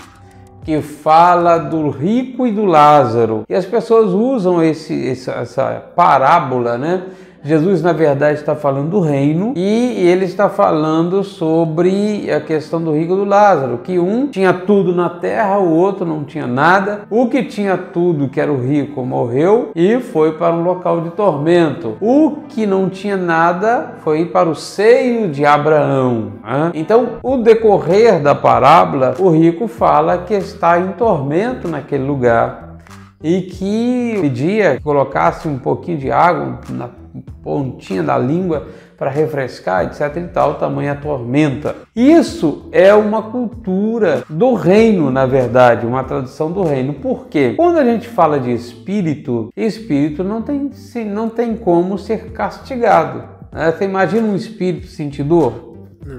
que 0.63 0.81
fala 0.81 1.57
do 1.57 1.89
rico 1.89 2.47
e 2.47 2.51
do 2.51 2.65
Lázaro. 2.65 3.43
E 3.49 3.53
as 3.53 3.65
pessoas 3.65 4.11
usam 4.11 4.63
esse, 4.63 5.09
essa 5.09 5.83
parábola, 5.95 6.77
né? 6.77 7.03
Jesus, 7.45 7.81
na 7.81 7.91
verdade, 7.91 8.39
está 8.39 8.55
falando 8.55 8.89
do 8.89 9.01
reino 9.01 9.53
e 9.55 10.07
ele 10.07 10.23
está 10.23 10.47
falando 10.47 11.25
sobre 11.25 12.31
a 12.31 12.39
questão 12.39 12.81
do 12.81 12.93
rico 12.93 13.13
e 13.13 13.17
do 13.17 13.25
Lázaro, 13.25 13.79
que 13.79 13.99
um 13.99 14.27
tinha 14.27 14.53
tudo 14.53 14.95
na 14.95 15.09
terra, 15.09 15.57
o 15.59 15.75
outro 15.75 16.05
não 16.05 16.23
tinha 16.23 16.47
nada. 16.47 17.01
O 17.09 17.27
que 17.27 17.43
tinha 17.43 17.77
tudo, 17.77 18.29
que 18.29 18.39
era 18.39 18.51
o 18.51 18.61
rico, 18.61 19.03
morreu 19.03 19.71
e 19.75 19.99
foi 19.99 20.37
para 20.37 20.55
um 20.55 20.63
local 20.63 21.01
de 21.01 21.09
tormento. 21.09 21.97
O 21.99 22.37
que 22.47 22.65
não 22.65 22.89
tinha 22.89 23.17
nada 23.17 23.95
foi 24.05 24.25
para 24.25 24.47
o 24.47 24.55
seio 24.55 25.27
de 25.27 25.45
Abraão. 25.45 26.33
Então, 26.73 27.17
o 27.21 27.35
decorrer 27.35 28.21
da 28.21 28.33
parábola, 28.33 29.15
o 29.19 29.29
rico 29.29 29.67
fala 29.67 30.19
que 30.19 30.33
está 30.33 30.79
em 30.79 30.93
tormento 30.93 31.67
naquele 31.67 32.05
lugar 32.05 32.77
e 33.21 33.41
que 33.41 34.17
pedia 34.21 34.77
que 34.77 34.83
colocasse 34.83 35.47
um 35.47 35.57
pouquinho 35.57 35.97
de 35.97 36.09
água 36.09 36.59
na 36.69 37.02
pontinha 37.43 38.01
da 38.01 38.17
língua 38.17 38.67
para 38.97 39.09
refrescar, 39.09 39.85
etc 39.85 40.15
e 40.17 40.27
tal, 40.27 40.55
tamanha 40.55 40.95
tormenta. 40.95 41.75
Isso 41.95 42.69
é 42.71 42.93
uma 42.93 43.23
cultura 43.23 44.23
do 44.29 44.53
reino, 44.53 45.11
na 45.11 45.25
verdade, 45.25 45.85
uma 45.85 46.03
tradução 46.03 46.51
do 46.51 46.63
reino. 46.63 46.93
Por 46.93 47.27
quê? 47.27 47.53
Quando 47.57 47.77
a 47.77 47.83
gente 47.83 48.07
fala 48.07 48.39
de 48.39 48.51
espírito, 48.51 49.51
espírito 49.57 50.23
não 50.23 50.41
tem, 50.41 50.71
não 51.07 51.29
tem 51.29 51.55
como 51.55 51.97
ser 51.97 52.31
castigado. 52.31 53.23
Né? 53.51 53.71
Você 53.71 53.83
imagina 53.83 54.27
um 54.27 54.35
espírito 54.35 54.87
sentir 54.87 55.23
dor? 55.23 55.73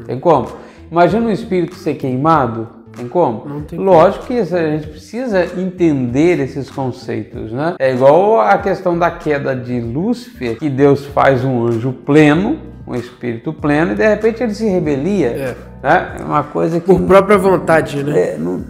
Tem 0.07 0.21
como? 0.21 0.49
Imagina 0.91 1.27
um 1.27 1.33
espírito 1.33 1.75
ser 1.75 1.95
queimado. 1.95 2.84
Tem 2.97 3.09
como? 3.09 3.45
Não 3.49 3.61
tem 3.63 3.79
Lógico 3.79 4.27
que 4.27 4.39
a 4.39 4.45
gente 4.45 4.87
precisa 4.89 5.45
entender 5.61 6.39
esses 6.41 6.71
conceitos, 6.71 7.51
né? 7.53 7.75
É 7.79 7.93
igual 7.93 8.41
a 8.41 8.59
questão 8.59 8.99
da 8.99 9.11
queda 9.11 9.55
de 9.55 9.81
Lúcifer, 9.81 10.59
que 10.59 10.69
Deus 10.71 11.05
faz 11.07 11.45
um 11.45 11.67
anjo 11.67 11.93
pleno, 11.93 12.59
um 12.87 12.95
espírito 12.95 13.53
pleno, 13.53 13.93
e 13.93 13.95
de 13.97 14.07
repente 14.07 14.43
ele 14.43 14.55
se 14.55 14.67
rebelia. 14.67 15.29
É. 15.29 15.57
Né? 15.83 16.17
É 16.21 16.23
uma 16.23 16.43
coisa 16.45 16.81
que. 16.81 16.87
Por 16.87 17.03
própria 17.03 17.37
vontade, 17.39 18.03
né? 18.03 18.35
É, 18.35 18.39
não- 18.39 18.65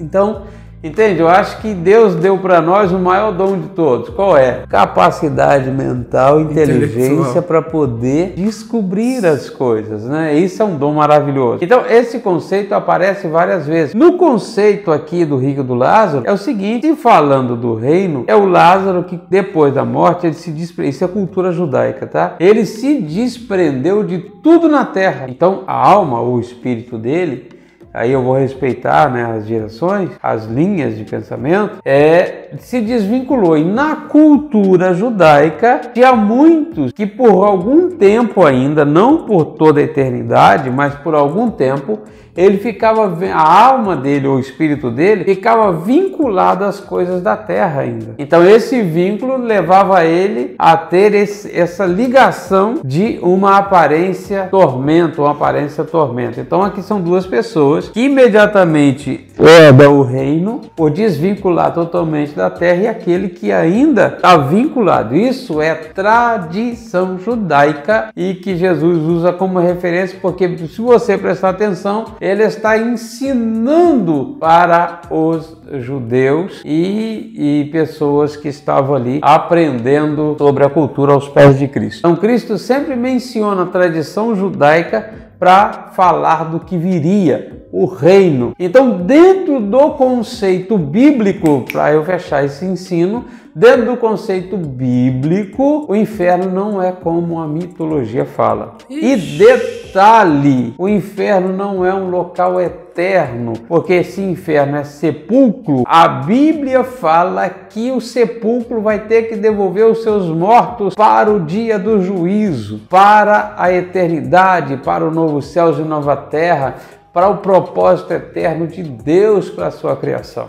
então, 0.00 0.42
entende? 0.84 1.20
Eu 1.20 1.28
acho 1.28 1.60
que 1.62 1.72
Deus 1.72 2.14
deu 2.14 2.36
para 2.36 2.60
nós 2.60 2.92
o 2.92 2.98
maior 2.98 3.32
dom 3.32 3.58
de 3.58 3.68
todos. 3.68 4.10
Qual 4.10 4.36
é? 4.36 4.64
Capacidade 4.68 5.70
mental, 5.70 6.40
inteligência 6.40 7.40
para 7.40 7.62
poder 7.62 8.34
descobrir 8.36 9.24
as 9.24 9.48
coisas, 9.48 10.04
né? 10.04 10.34
Isso 10.34 10.62
é 10.62 10.64
um 10.66 10.76
dom 10.76 10.92
maravilhoso. 10.92 11.58
Então, 11.62 11.84
esse 11.88 12.18
conceito 12.18 12.74
aparece 12.74 13.26
várias 13.26 13.66
vezes. 13.66 13.94
No 13.94 14.18
conceito 14.18 14.92
aqui 14.92 15.24
do 15.24 15.38
rico 15.38 15.62
do 15.62 15.74
Lázaro, 15.74 16.24
é 16.26 16.32
o 16.32 16.36
seguinte: 16.36 16.86
se 16.86 16.96
falando 16.96 17.56
do 17.56 17.74
reino, 17.74 18.24
é 18.26 18.36
o 18.36 18.44
Lázaro 18.44 19.04
que 19.04 19.18
depois 19.30 19.72
da 19.72 19.84
morte 19.84 20.26
ele 20.26 20.34
se 20.34 20.50
desprendeu. 20.50 20.90
Isso 20.90 21.04
é 21.04 21.08
cultura 21.08 21.50
judaica, 21.50 22.06
tá? 22.06 22.34
Ele 22.38 22.66
se 22.66 23.00
desprendeu 23.00 24.04
de 24.04 24.18
tudo 24.18 24.68
na 24.68 24.84
terra. 24.84 25.26
Então, 25.28 25.62
a 25.66 25.74
alma, 25.74 26.20
o 26.20 26.38
espírito 26.38 26.98
dele, 26.98 27.53
aí 27.94 28.10
eu 28.10 28.20
vou 28.20 28.36
respeitar 28.36 29.08
né, 29.08 29.24
as 29.24 29.46
direções, 29.46 30.10
as 30.20 30.46
linhas 30.46 30.96
de 30.96 31.04
pensamento, 31.04 31.78
é, 31.84 32.48
se 32.58 32.80
desvinculou. 32.80 33.56
E 33.56 33.64
na 33.64 33.94
cultura 33.94 34.92
judaica, 34.92 35.80
tinha 35.94 36.12
muitos 36.12 36.92
que 36.92 37.06
por 37.06 37.44
algum 37.44 37.90
tempo 37.96 38.44
ainda, 38.44 38.84
não 38.84 39.24
por 39.24 39.44
toda 39.44 39.78
a 39.80 39.84
eternidade, 39.84 40.68
mas 40.68 40.94
por 40.96 41.14
algum 41.14 41.48
tempo, 41.48 42.00
ele 42.36 42.58
ficava, 42.58 43.12
a 43.32 43.64
alma 43.66 43.96
dele, 43.96 44.26
ou 44.26 44.36
o 44.36 44.40
espírito 44.40 44.90
dele, 44.90 45.24
ficava 45.24 45.72
vinculado 45.72 46.64
às 46.64 46.80
coisas 46.80 47.22
da 47.22 47.36
terra 47.36 47.82
ainda. 47.82 48.14
Então 48.18 48.44
esse 48.44 48.80
vínculo 48.82 49.36
levava 49.36 50.04
ele 50.04 50.54
a 50.58 50.76
ter 50.76 51.14
esse- 51.14 51.54
essa 51.56 51.84
ligação 51.86 52.80
de 52.84 53.18
uma 53.22 53.56
aparência 53.58 54.48
tormento, 54.50 55.22
uma 55.22 55.32
aparência 55.32 55.84
tormento. 55.84 56.40
Então 56.40 56.62
aqui 56.62 56.82
são 56.82 57.00
duas 57.00 57.26
pessoas 57.26 57.88
que 57.88 58.00
imediatamente 58.04 59.26
herdam 59.38 59.98
o 59.98 60.02
reino 60.02 60.60
por 60.76 60.90
desvincular 60.90 61.72
totalmente 61.72 62.34
da 62.34 62.50
terra 62.50 62.82
e 62.82 62.88
aquele 62.88 63.28
que 63.28 63.50
ainda 63.52 64.08
está 64.16 64.36
vinculado. 64.36 65.14
Isso 65.14 65.60
é 65.60 65.74
tradição 65.74 67.18
judaica 67.18 68.08
e 68.16 68.34
que 68.34 68.56
Jesus 68.56 68.98
usa 69.02 69.32
como 69.32 69.58
referência 69.58 70.18
porque 70.20 70.56
se 70.68 70.80
você 70.80 71.16
prestar 71.18 71.50
atenção, 71.50 72.04
ele 72.24 72.42
está 72.42 72.78
ensinando 72.78 74.38
para 74.40 75.02
os 75.10 75.58
judeus 75.80 76.62
e, 76.64 77.34
e 77.36 77.70
pessoas 77.70 78.34
que 78.34 78.48
estavam 78.48 78.94
ali 78.94 79.20
aprendendo 79.20 80.34
sobre 80.38 80.64
a 80.64 80.70
cultura 80.70 81.12
aos 81.12 81.28
pés 81.28 81.58
de 81.58 81.68
Cristo. 81.68 81.98
Então 81.98 82.16
Cristo 82.16 82.56
sempre 82.56 82.96
menciona 82.96 83.64
a 83.64 83.66
tradição 83.66 84.34
judaica 84.34 85.24
para 85.38 85.90
falar 85.92 86.44
do 86.44 86.60
que 86.60 86.78
viria, 86.78 87.66
o 87.70 87.84
reino. 87.84 88.54
Então, 88.58 88.98
dentro 88.98 89.60
do 89.60 89.90
conceito 89.90 90.78
bíblico, 90.78 91.66
para 91.70 91.92
eu 91.92 92.04
fechar 92.04 92.44
esse 92.44 92.64
ensino, 92.64 93.24
dentro 93.54 93.86
do 93.86 93.96
conceito 93.96 94.56
bíblico, 94.56 95.86
o 95.88 95.94
inferno 95.94 96.50
não 96.50 96.82
é 96.82 96.90
como 96.90 97.38
a 97.38 97.46
mitologia 97.46 98.24
fala. 98.24 98.74
E 98.90 99.16
detalhe, 99.16 100.74
o 100.76 100.88
inferno 100.88 101.52
não 101.52 101.84
é 101.84 101.94
um 101.94 102.10
local 102.10 102.60
eterno, 102.60 103.52
porque 103.68 103.92
esse 103.92 104.20
inferno 104.20 104.76
é 104.76 104.84
sepulcro. 104.84 105.84
A 105.86 106.08
Bíblia 106.08 106.82
fala 106.82 107.48
que 107.48 107.92
o 107.92 108.00
sepulcro 108.00 108.80
vai 108.82 109.06
ter 109.06 109.24
que 109.24 109.36
devolver 109.36 109.86
os 109.86 110.02
seus 110.02 110.26
mortos 110.28 110.94
para 110.94 111.30
o 111.30 111.40
dia 111.40 111.78
do 111.78 112.02
juízo, 112.02 112.80
para 112.90 113.54
a 113.56 113.72
eternidade, 113.72 114.78
para 114.78 115.04
o 115.04 115.10
novo 115.10 115.40
céu 115.40 115.72
e 115.78 115.82
nova 115.82 116.16
terra, 116.16 116.76
para 117.12 117.28
o 117.28 117.36
propósito 117.38 118.12
eterno 118.12 118.66
de 118.66 118.82
Deus 118.82 119.48
para 119.48 119.68
a 119.68 119.70
sua 119.70 119.94
criação. 119.94 120.48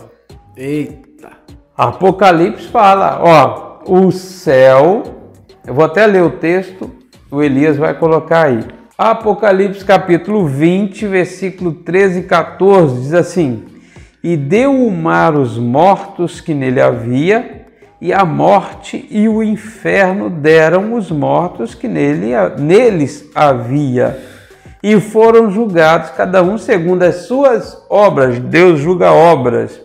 Eita. 0.56 1.05
Apocalipse 1.76 2.68
fala, 2.68 3.20
ó, 3.22 3.78
o 3.86 4.10
céu, 4.10 5.02
eu 5.66 5.74
vou 5.74 5.84
até 5.84 6.06
ler 6.06 6.22
o 6.22 6.30
texto, 6.30 6.90
o 7.30 7.42
Elias 7.42 7.76
vai 7.76 7.94
colocar 7.94 8.46
aí. 8.46 8.64
Apocalipse 8.96 9.84
capítulo 9.84 10.46
20, 10.46 11.06
versículo 11.06 11.72
13 11.72 12.20
e 12.20 12.22
14 12.22 13.02
diz 13.02 13.12
assim: 13.12 13.64
E 14.22 14.36
deu 14.36 14.72
o 14.72 14.90
mar 14.90 15.34
os 15.34 15.58
mortos 15.58 16.40
que 16.40 16.54
nele 16.54 16.80
havia, 16.80 17.66
e 18.00 18.12
a 18.12 18.24
morte 18.24 19.06
e 19.10 19.28
o 19.28 19.42
inferno 19.42 20.30
deram 20.30 20.94
os 20.94 21.10
mortos 21.10 21.74
que 21.74 21.86
nele, 21.86 22.32
neles 22.58 23.28
havia 23.34 24.18
e 24.82 25.00
foram 25.00 25.50
julgados, 25.50 26.10
cada 26.10 26.42
um 26.44 26.56
segundo 26.56 27.02
as 27.02 27.26
suas 27.26 27.84
obras. 27.90 28.38
Deus 28.38 28.78
julga 28.78 29.10
obras. 29.10 29.80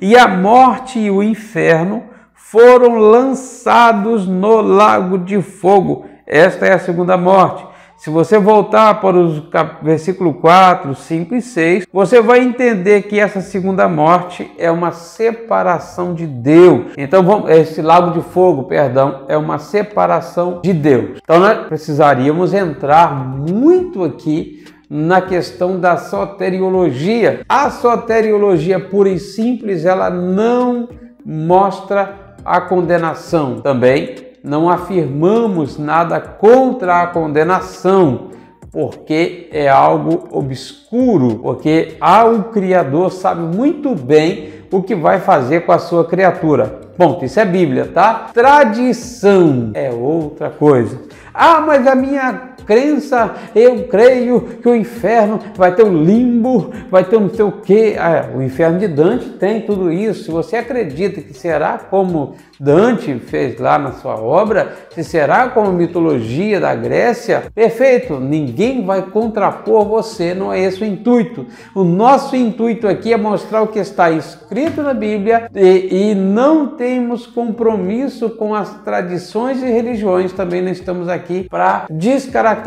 E 0.00 0.16
a 0.16 0.28
morte 0.28 0.98
e 0.98 1.10
o 1.10 1.22
inferno 1.22 2.04
foram 2.34 2.96
lançados 2.96 4.28
no 4.28 4.60
lago 4.60 5.18
de 5.18 5.42
fogo. 5.42 6.06
Esta 6.26 6.66
é 6.66 6.74
a 6.74 6.78
segunda 6.78 7.16
morte. 7.16 7.66
Se 7.98 8.10
você 8.10 8.38
voltar 8.38 9.00
para 9.00 9.16
os 9.16 9.42
versículo 9.82 10.34
4, 10.34 10.94
5 10.94 11.34
e 11.34 11.42
6, 11.42 11.86
você 11.92 12.22
vai 12.22 12.38
entender 12.38 13.02
que 13.02 13.18
essa 13.18 13.40
segunda 13.40 13.88
morte 13.88 14.48
é 14.56 14.70
uma 14.70 14.92
separação 14.92 16.14
de 16.14 16.24
Deus. 16.24 16.92
Então, 16.96 17.48
esse 17.48 17.82
lago 17.82 18.12
de 18.12 18.22
fogo, 18.22 18.62
perdão, 18.64 19.24
é 19.26 19.36
uma 19.36 19.58
separação 19.58 20.60
de 20.62 20.72
Deus. 20.72 21.18
Então, 21.20 21.40
nós 21.40 21.66
precisaríamos 21.66 22.54
entrar 22.54 23.12
muito 23.12 24.04
aqui 24.04 24.57
na 24.88 25.20
questão 25.20 25.78
da 25.78 25.96
soteriologia. 25.96 27.40
A 27.48 27.70
soteriologia 27.70 28.80
pura 28.80 29.08
e 29.08 29.18
simples, 29.18 29.84
ela 29.84 30.08
não 30.08 30.88
mostra 31.24 32.34
a 32.44 32.60
condenação. 32.60 33.60
Também 33.60 34.16
não 34.42 34.70
afirmamos 34.70 35.78
nada 35.78 36.20
contra 36.20 37.02
a 37.02 37.06
condenação, 37.08 38.28
porque 38.72 39.48
é 39.52 39.68
algo 39.68 40.28
obscuro, 40.30 41.40
porque 41.42 41.96
ah, 42.00 42.24
o 42.24 42.44
Criador 42.44 43.12
sabe 43.12 43.40
muito 43.40 43.94
bem 43.94 44.50
o 44.70 44.82
que 44.82 44.94
vai 44.94 45.20
fazer 45.20 45.66
com 45.66 45.72
a 45.72 45.78
sua 45.78 46.04
criatura. 46.04 46.80
Bom, 46.96 47.18
isso 47.22 47.38
é 47.38 47.44
Bíblia, 47.44 47.86
tá? 47.86 48.30
Tradição 48.34 49.70
é 49.74 49.90
outra 49.90 50.50
coisa. 50.50 51.00
Ah, 51.32 51.60
mas 51.60 51.86
a 51.86 51.94
minha 51.94 52.54
crença, 52.68 53.34
eu 53.54 53.84
creio 53.84 54.42
que 54.62 54.68
o 54.68 54.76
inferno 54.76 55.40
vai 55.56 55.74
ter 55.74 55.84
um 55.84 56.04
limbo, 56.04 56.70
vai 56.90 57.02
ter 57.02 57.18
não 57.18 57.30
sei 57.30 57.44
o 57.46 57.52
quê. 57.52 57.96
Ah, 57.98 58.26
o 58.36 58.42
inferno 58.42 58.78
de 58.78 58.86
Dante 58.86 59.30
tem 59.30 59.62
tudo 59.62 59.90
isso. 59.90 60.24
Se 60.24 60.30
você 60.30 60.56
acredita 60.56 61.22
que 61.22 61.32
será 61.32 61.78
como 61.78 62.34
Dante 62.60 63.18
fez 63.20 63.58
lá 63.58 63.78
na 63.78 63.92
sua 63.92 64.20
obra, 64.20 64.76
se 64.90 65.02
será 65.02 65.48
como 65.48 65.68
a 65.68 65.72
mitologia 65.72 66.60
da 66.60 66.74
Grécia, 66.74 67.44
perfeito, 67.54 68.20
ninguém 68.20 68.84
vai 68.84 69.02
contrapor 69.02 69.86
você, 69.86 70.34
não 70.34 70.52
é 70.52 70.60
esse 70.60 70.82
o 70.82 70.86
intuito. 70.86 71.46
O 71.74 71.84
nosso 71.84 72.36
intuito 72.36 72.86
aqui 72.86 73.14
é 73.14 73.16
mostrar 73.16 73.62
o 73.62 73.68
que 73.68 73.78
está 73.78 74.10
escrito 74.10 74.82
na 74.82 74.92
Bíblia 74.92 75.48
e, 75.54 76.10
e 76.10 76.14
não 76.14 76.66
temos 76.66 77.26
compromisso 77.26 78.28
com 78.30 78.54
as 78.54 78.74
tradições 78.82 79.62
e 79.62 79.66
religiões, 79.66 80.32
também 80.32 80.60
não 80.60 80.70
estamos 80.70 81.08
aqui 81.08 81.46
para 81.48 81.86
descaracterizar 81.88 82.57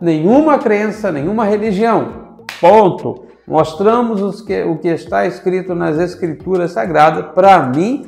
nenhuma 0.00 0.58
crença, 0.58 1.10
nenhuma 1.12 1.44
religião. 1.44 2.36
Ponto. 2.60 3.26
Mostramos 3.46 4.22
os 4.22 4.40
que- 4.40 4.62
o 4.62 4.78
que 4.78 4.88
está 4.88 5.26
escrito 5.26 5.74
nas 5.74 5.98
Escrituras 5.98 6.72
Sagradas. 6.72 7.32
Para 7.34 7.60
mim, 7.66 8.06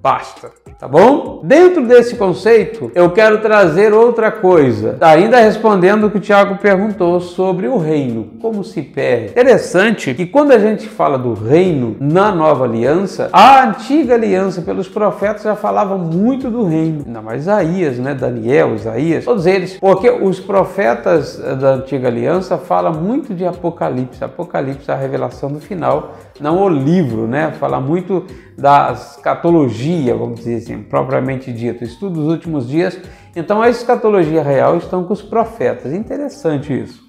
basta. 0.00 0.50
Tá 0.78 0.86
bom? 0.86 1.40
Dentro 1.42 1.86
desse 1.86 2.16
conceito, 2.16 2.92
eu 2.94 3.10
quero 3.10 3.40
trazer 3.40 3.94
outra 3.94 4.30
coisa. 4.30 4.98
Ainda 5.00 5.40
respondendo 5.40 6.04
o 6.04 6.10
que 6.10 6.18
o 6.18 6.20
Tiago 6.20 6.58
perguntou 6.58 7.18
sobre 7.18 7.66
o 7.66 7.78
reino, 7.78 8.32
como 8.42 8.62
se 8.62 8.82
perde. 8.82 9.30
Interessante 9.30 10.12
que 10.12 10.26
quando 10.26 10.52
a 10.52 10.58
gente 10.58 10.86
fala 10.86 11.16
do 11.16 11.32
reino 11.32 11.96
na 11.98 12.30
nova 12.30 12.64
aliança, 12.64 13.30
a 13.32 13.66
antiga 13.66 14.14
aliança 14.14 14.60
pelos 14.60 14.86
profetas 14.86 15.44
já 15.44 15.56
falava 15.56 15.96
muito 15.96 16.50
do 16.50 16.64
reino. 16.64 17.04
Ainda 17.06 17.22
mais 17.22 17.42
Isaías, 17.42 17.98
né? 17.98 18.12
Daniel, 18.14 18.74
Isaías, 18.74 19.24
todos 19.24 19.46
eles. 19.46 19.78
Porque 19.80 20.10
os 20.10 20.40
profetas 20.40 21.40
eh, 21.42 21.54
da 21.54 21.74
antiga 21.76 22.08
aliança 22.08 22.58
falam 22.58 22.92
muito 22.92 23.32
de 23.32 23.46
Apocalipse. 23.46 24.22
Apocalipse 24.22 24.90
a 24.90 24.94
revelação 24.94 25.50
do 25.50 25.58
final, 25.58 26.16
não 26.38 26.62
o 26.62 26.68
livro, 26.68 27.26
né? 27.26 27.52
Fala 27.58 27.80
muito 27.80 28.26
da 28.56 28.92
escatologia, 28.92 30.14
vamos 30.14 30.40
dizer 30.40 30.56
assim, 30.56 30.82
propriamente 30.82 31.52
dito, 31.52 31.84
estudo 31.84 32.20
dos 32.20 32.32
últimos 32.32 32.68
dias. 32.68 32.98
Então 33.34 33.60
a 33.60 33.68
escatologia 33.68 34.42
real 34.42 34.78
estão 34.78 35.04
com 35.04 35.12
os 35.12 35.22
profetas. 35.22 35.92
Interessante 35.92 36.72
isso. 36.72 37.06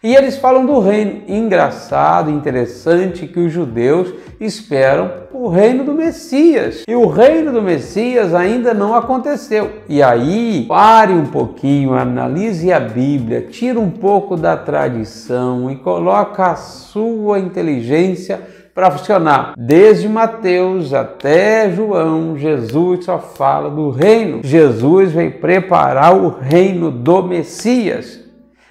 E 0.00 0.14
eles 0.14 0.36
falam 0.36 0.64
do 0.64 0.78
reino 0.78 1.22
engraçado, 1.26 2.30
interessante, 2.30 3.26
que 3.26 3.40
os 3.40 3.52
judeus 3.52 4.14
esperam 4.40 5.10
o 5.32 5.48
reino 5.48 5.82
do 5.82 5.92
Messias. 5.92 6.84
E 6.86 6.94
o 6.94 7.08
reino 7.08 7.50
do 7.50 7.60
Messias 7.60 8.32
ainda 8.32 8.72
não 8.72 8.94
aconteceu. 8.94 9.72
E 9.88 10.00
aí, 10.00 10.66
pare 10.68 11.12
um 11.12 11.26
pouquinho, 11.26 11.94
analise 11.94 12.72
a 12.72 12.78
Bíblia, 12.78 13.48
tira 13.50 13.80
um 13.80 13.90
pouco 13.90 14.36
da 14.36 14.56
tradição 14.56 15.68
e 15.68 15.74
coloca 15.74 16.46
a 16.46 16.54
sua 16.54 17.40
inteligência 17.40 18.40
para 18.78 18.92
funcionar. 18.92 19.54
Desde 19.58 20.08
Mateus 20.08 20.94
até 20.94 21.68
João, 21.68 22.38
Jesus 22.38 23.06
só 23.06 23.18
fala 23.18 23.68
do 23.68 23.90
reino. 23.90 24.38
Jesus 24.44 25.10
veio 25.10 25.32
preparar 25.32 26.16
o 26.16 26.28
reino 26.28 26.88
do 26.88 27.20
Messias. 27.24 28.27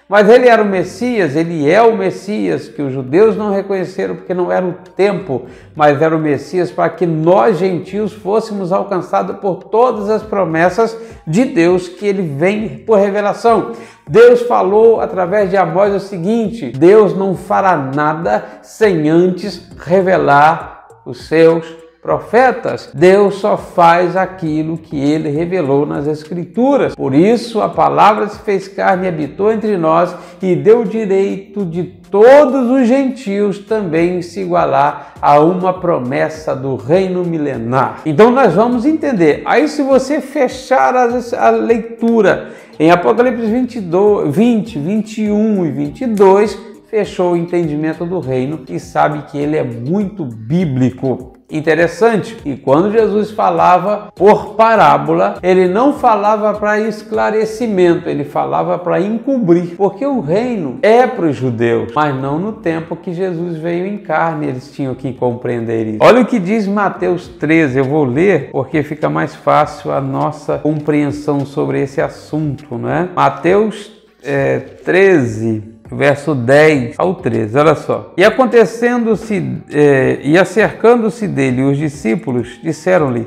Mas 0.09 0.29
ele 0.29 0.47
era 0.47 0.61
o 0.61 0.65
Messias, 0.65 1.35
ele 1.35 1.69
é 1.69 1.81
o 1.81 1.97
Messias, 1.97 2.69
que 2.69 2.81
os 2.81 2.93
judeus 2.93 3.35
não 3.35 3.51
reconheceram 3.51 4.15
porque 4.15 4.33
não 4.33 4.49
era 4.49 4.65
o 4.65 4.71
tempo, 4.95 5.47
mas 5.75 6.01
era 6.01 6.15
o 6.15 6.19
Messias 6.19 6.71
para 6.71 6.89
que 6.89 7.05
nós 7.05 7.57
gentios 7.57 8.13
fôssemos 8.13 8.71
alcançados 8.71 9.35
por 9.37 9.65
todas 9.65 10.09
as 10.09 10.23
promessas 10.23 10.97
de 11.27 11.43
Deus 11.43 11.89
que 11.89 12.05
ele 12.05 12.21
vem 12.21 12.69
por 12.85 12.97
revelação. 12.99 13.73
Deus 14.07 14.43
falou 14.43 15.01
através 15.01 15.49
de 15.49 15.57
Amós 15.57 15.93
o 15.93 15.99
seguinte: 15.99 16.71
Deus 16.71 17.13
não 17.13 17.35
fará 17.35 17.75
nada 17.75 18.45
sem 18.61 19.09
antes 19.09 19.69
revelar 19.77 20.87
os 21.05 21.27
seus 21.27 21.65
profetas, 22.07 22.89
Deus 22.93 23.35
só 23.35 23.57
faz 23.57 24.15
aquilo 24.15 24.77
que 24.77 24.97
ele 24.97 25.27
revelou 25.27 25.85
nas 25.85 26.07
Escrituras. 26.07 26.95
Por 26.95 27.13
isso, 27.13 27.59
a 27.59 27.67
palavra 27.67 28.29
se 28.29 28.39
fez 28.39 28.65
carne 28.65 29.03
e 29.03 29.09
habitou 29.09 29.51
entre 29.51 29.75
nós 29.75 30.15
e 30.41 30.55
deu 30.55 30.85
direito 30.85 31.65
de 31.65 31.83
todos 32.09 32.71
os 32.71 32.87
gentios 32.87 33.59
também 33.59 34.21
se 34.21 34.39
igualar 34.39 35.15
a 35.21 35.41
uma 35.41 35.81
promessa 35.81 36.55
do 36.55 36.77
reino 36.77 37.25
milenar. 37.25 37.99
Então, 38.05 38.31
nós 38.31 38.53
vamos 38.53 38.85
entender. 38.85 39.41
Aí, 39.43 39.67
se 39.67 39.83
você 39.83 40.21
fechar 40.21 40.95
a, 40.95 41.49
leitura 41.49 42.51
em 42.79 42.89
Apocalipse 42.89 43.47
22, 43.47 44.33
20, 44.33 44.79
21 44.79 45.65
e 45.65 45.71
22, 45.71 46.57
fechou 46.89 47.33
o 47.33 47.37
entendimento 47.37 48.05
do 48.05 48.21
reino 48.21 48.61
e 48.69 48.79
sabe 48.79 49.23
que 49.23 49.37
ele 49.37 49.57
é 49.57 49.63
muito 49.65 50.23
bíblico. 50.23 51.36
Interessante, 51.49 52.37
e 52.43 52.57
quando 52.57 52.91
Jesus 52.91 53.31
falava 53.31 54.11
por 54.13 54.55
parábola, 54.55 55.37
ele 55.41 55.69
não 55.69 55.93
falava 55.93 56.53
para 56.53 56.81
esclarecimento, 56.81 58.09
ele 58.09 58.25
falava 58.25 58.77
para 58.77 58.99
encobrir, 58.99 59.75
porque 59.77 60.05
o 60.05 60.19
reino 60.19 60.77
é 60.81 61.07
para 61.07 61.27
os 61.27 61.37
judeus, 61.37 61.93
mas 61.95 62.13
não 62.13 62.37
no 62.37 62.51
tempo 62.51 62.97
que 62.97 63.13
Jesus 63.13 63.57
veio 63.57 63.85
em 63.85 63.97
carne, 63.97 64.47
eles 64.47 64.73
tinham 64.73 64.93
que 64.93 65.13
compreender 65.13 65.87
isso. 65.87 65.99
Olha 66.01 66.21
o 66.21 66.25
que 66.25 66.37
diz 66.37 66.67
Mateus 66.67 67.29
13, 67.29 67.79
eu 67.79 67.85
vou 67.85 68.03
ler 68.03 68.49
porque 68.51 68.83
fica 68.83 69.09
mais 69.09 69.33
fácil 69.33 69.91
a 69.93 70.01
nossa 70.01 70.57
compreensão 70.57 71.45
sobre 71.45 71.81
esse 71.81 72.01
assunto, 72.01 72.77
não 72.77 72.89
é? 72.89 73.07
Mateus 73.15 73.91
é, 74.21 74.59
13, 74.59 75.63
verso 75.91 76.35
10 76.35 76.95
ao 76.97 77.15
13, 77.15 77.57
olha 77.57 77.75
só. 77.75 78.13
E 78.17 78.23
acontecendo-se, 78.23 79.61
é, 79.71 80.19
e 80.23 80.37
acercando-se 80.37 81.27
dele 81.27 81.63
os 81.63 81.77
discípulos, 81.77 82.59
disseram-lhe, 82.61 83.25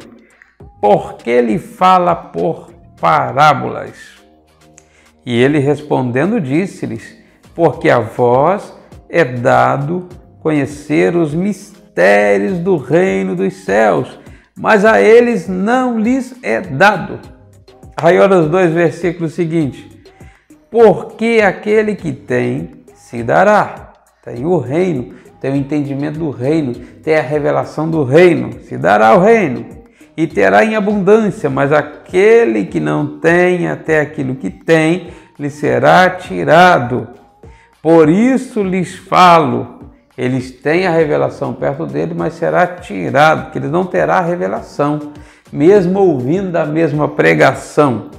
por 0.81 1.15
que 1.15 1.31
ele 1.31 1.59
fala 1.59 2.15
por 2.15 2.71
parábolas? 3.01 4.21
E 5.25 5.39
ele 5.39 5.59
respondendo 5.59 6.41
disse-lhes, 6.41 7.17
porque 7.55 7.91
a 7.91 8.01
vós 8.01 8.75
é 9.09 9.25
dado 9.25 10.09
conhecer 10.41 11.17
os 11.17 11.35
mistérios 11.35 12.59
do 12.59 12.77
reino 12.77 13.37
dos 13.37 13.55
céus, 13.65 14.19
mas 14.57 14.85
a 14.85 15.01
eles 15.01 15.49
não 15.49 15.99
lhes 15.99 16.35
é 16.43 16.61
dado. 16.61 17.19
Aí 17.97 18.19
olha 18.19 18.39
os 18.39 18.49
dois 18.49 18.73
versículos 18.73 19.35
seguintes 19.35 20.00
porque 20.71 21.41
aquele 21.45 21.95
que 21.95 22.13
tem 22.13 22.71
se 22.95 23.23
dará. 23.23 23.93
Tem 24.25 24.45
o 24.45 24.59
reino, 24.59 25.15
tem 25.41 25.53
o 25.53 25.57
entendimento 25.57 26.19
do 26.19 26.31
reino, 26.31 26.75
tem 27.03 27.17
a 27.17 27.23
revelação 27.23 27.91
do 27.91 28.05
reino, 28.05 28.61
se 28.61 28.77
dará 28.77 29.15
o 29.15 29.21
reino 29.21 29.81
e 30.17 30.27
terá 30.27 30.63
em 30.63 30.77
abundância, 30.77 31.49
mas 31.49 31.73
aquele 31.73 32.67
que 32.67 32.79
não 32.79 33.19
tem 33.21 33.69
até 33.69 34.01
aquilo 34.01 34.35
que 34.35 34.51
tem, 34.51 35.09
lhe 35.39 35.49
será 35.49 36.11
tirado. 36.11 37.09
Por 37.83 38.11
isso 38.11 38.63
lhes 38.63 38.95
falo, 38.97 39.81
eles 40.19 40.51
têm 40.51 40.87
a 40.87 40.91
revelação 40.91 41.55
perto 41.55 41.87
dele, 41.87 42.13
mas 42.15 42.35
será 42.35 42.67
tirado, 42.67 43.45
porque 43.45 43.59
ele 43.59 43.69
não 43.69 43.87
terá 43.87 44.19
a 44.19 44.21
revelação, 44.21 45.13
mesmo 45.51 45.99
ouvindo 45.99 46.55
a 46.57 46.67
mesma 46.67 47.09
pregação. 47.09 48.11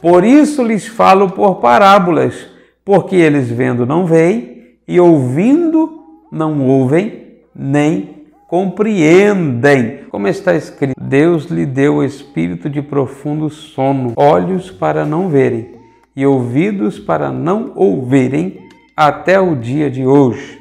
Por 0.00 0.24
isso 0.24 0.62
lhes 0.62 0.86
falo 0.86 1.30
por 1.30 1.56
parábolas, 1.56 2.46
porque 2.84 3.16
eles 3.16 3.50
vendo 3.50 3.84
não 3.84 4.06
veem, 4.06 4.58
e 4.86 4.98
ouvindo 4.98 6.02
não 6.30 6.66
ouvem, 6.66 7.38
nem 7.54 8.24
compreendem. 8.46 10.00
Como 10.10 10.28
está 10.28 10.54
escrito: 10.54 10.94
Deus 11.00 11.46
lhe 11.46 11.66
deu 11.66 11.96
o 11.96 12.04
espírito 12.04 12.70
de 12.70 12.80
profundo 12.80 13.50
sono, 13.50 14.12
olhos 14.16 14.70
para 14.70 15.04
não 15.04 15.28
verem 15.28 15.78
e 16.18 16.26
ouvidos 16.26 16.98
para 16.98 17.30
não 17.30 17.70
ouvirem 17.76 18.66
até 18.96 19.38
o 19.38 19.54
dia 19.54 19.88
de 19.88 20.04
hoje. 20.04 20.60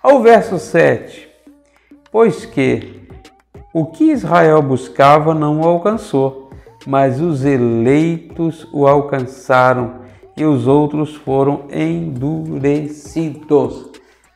Ao 0.00 0.22
verso 0.22 0.56
7: 0.56 1.28
Pois 2.12 2.46
que 2.46 3.02
o 3.74 3.86
que 3.86 4.12
Israel 4.12 4.62
buscava 4.62 5.34
não 5.34 5.62
o 5.62 5.66
alcançou 5.66 6.47
mas 6.88 7.20
os 7.20 7.44
eleitos 7.44 8.66
o 8.72 8.86
alcançaram 8.86 9.96
e 10.34 10.42
os 10.46 10.66
outros 10.66 11.14
foram 11.14 11.64
endurecidos 11.70 13.28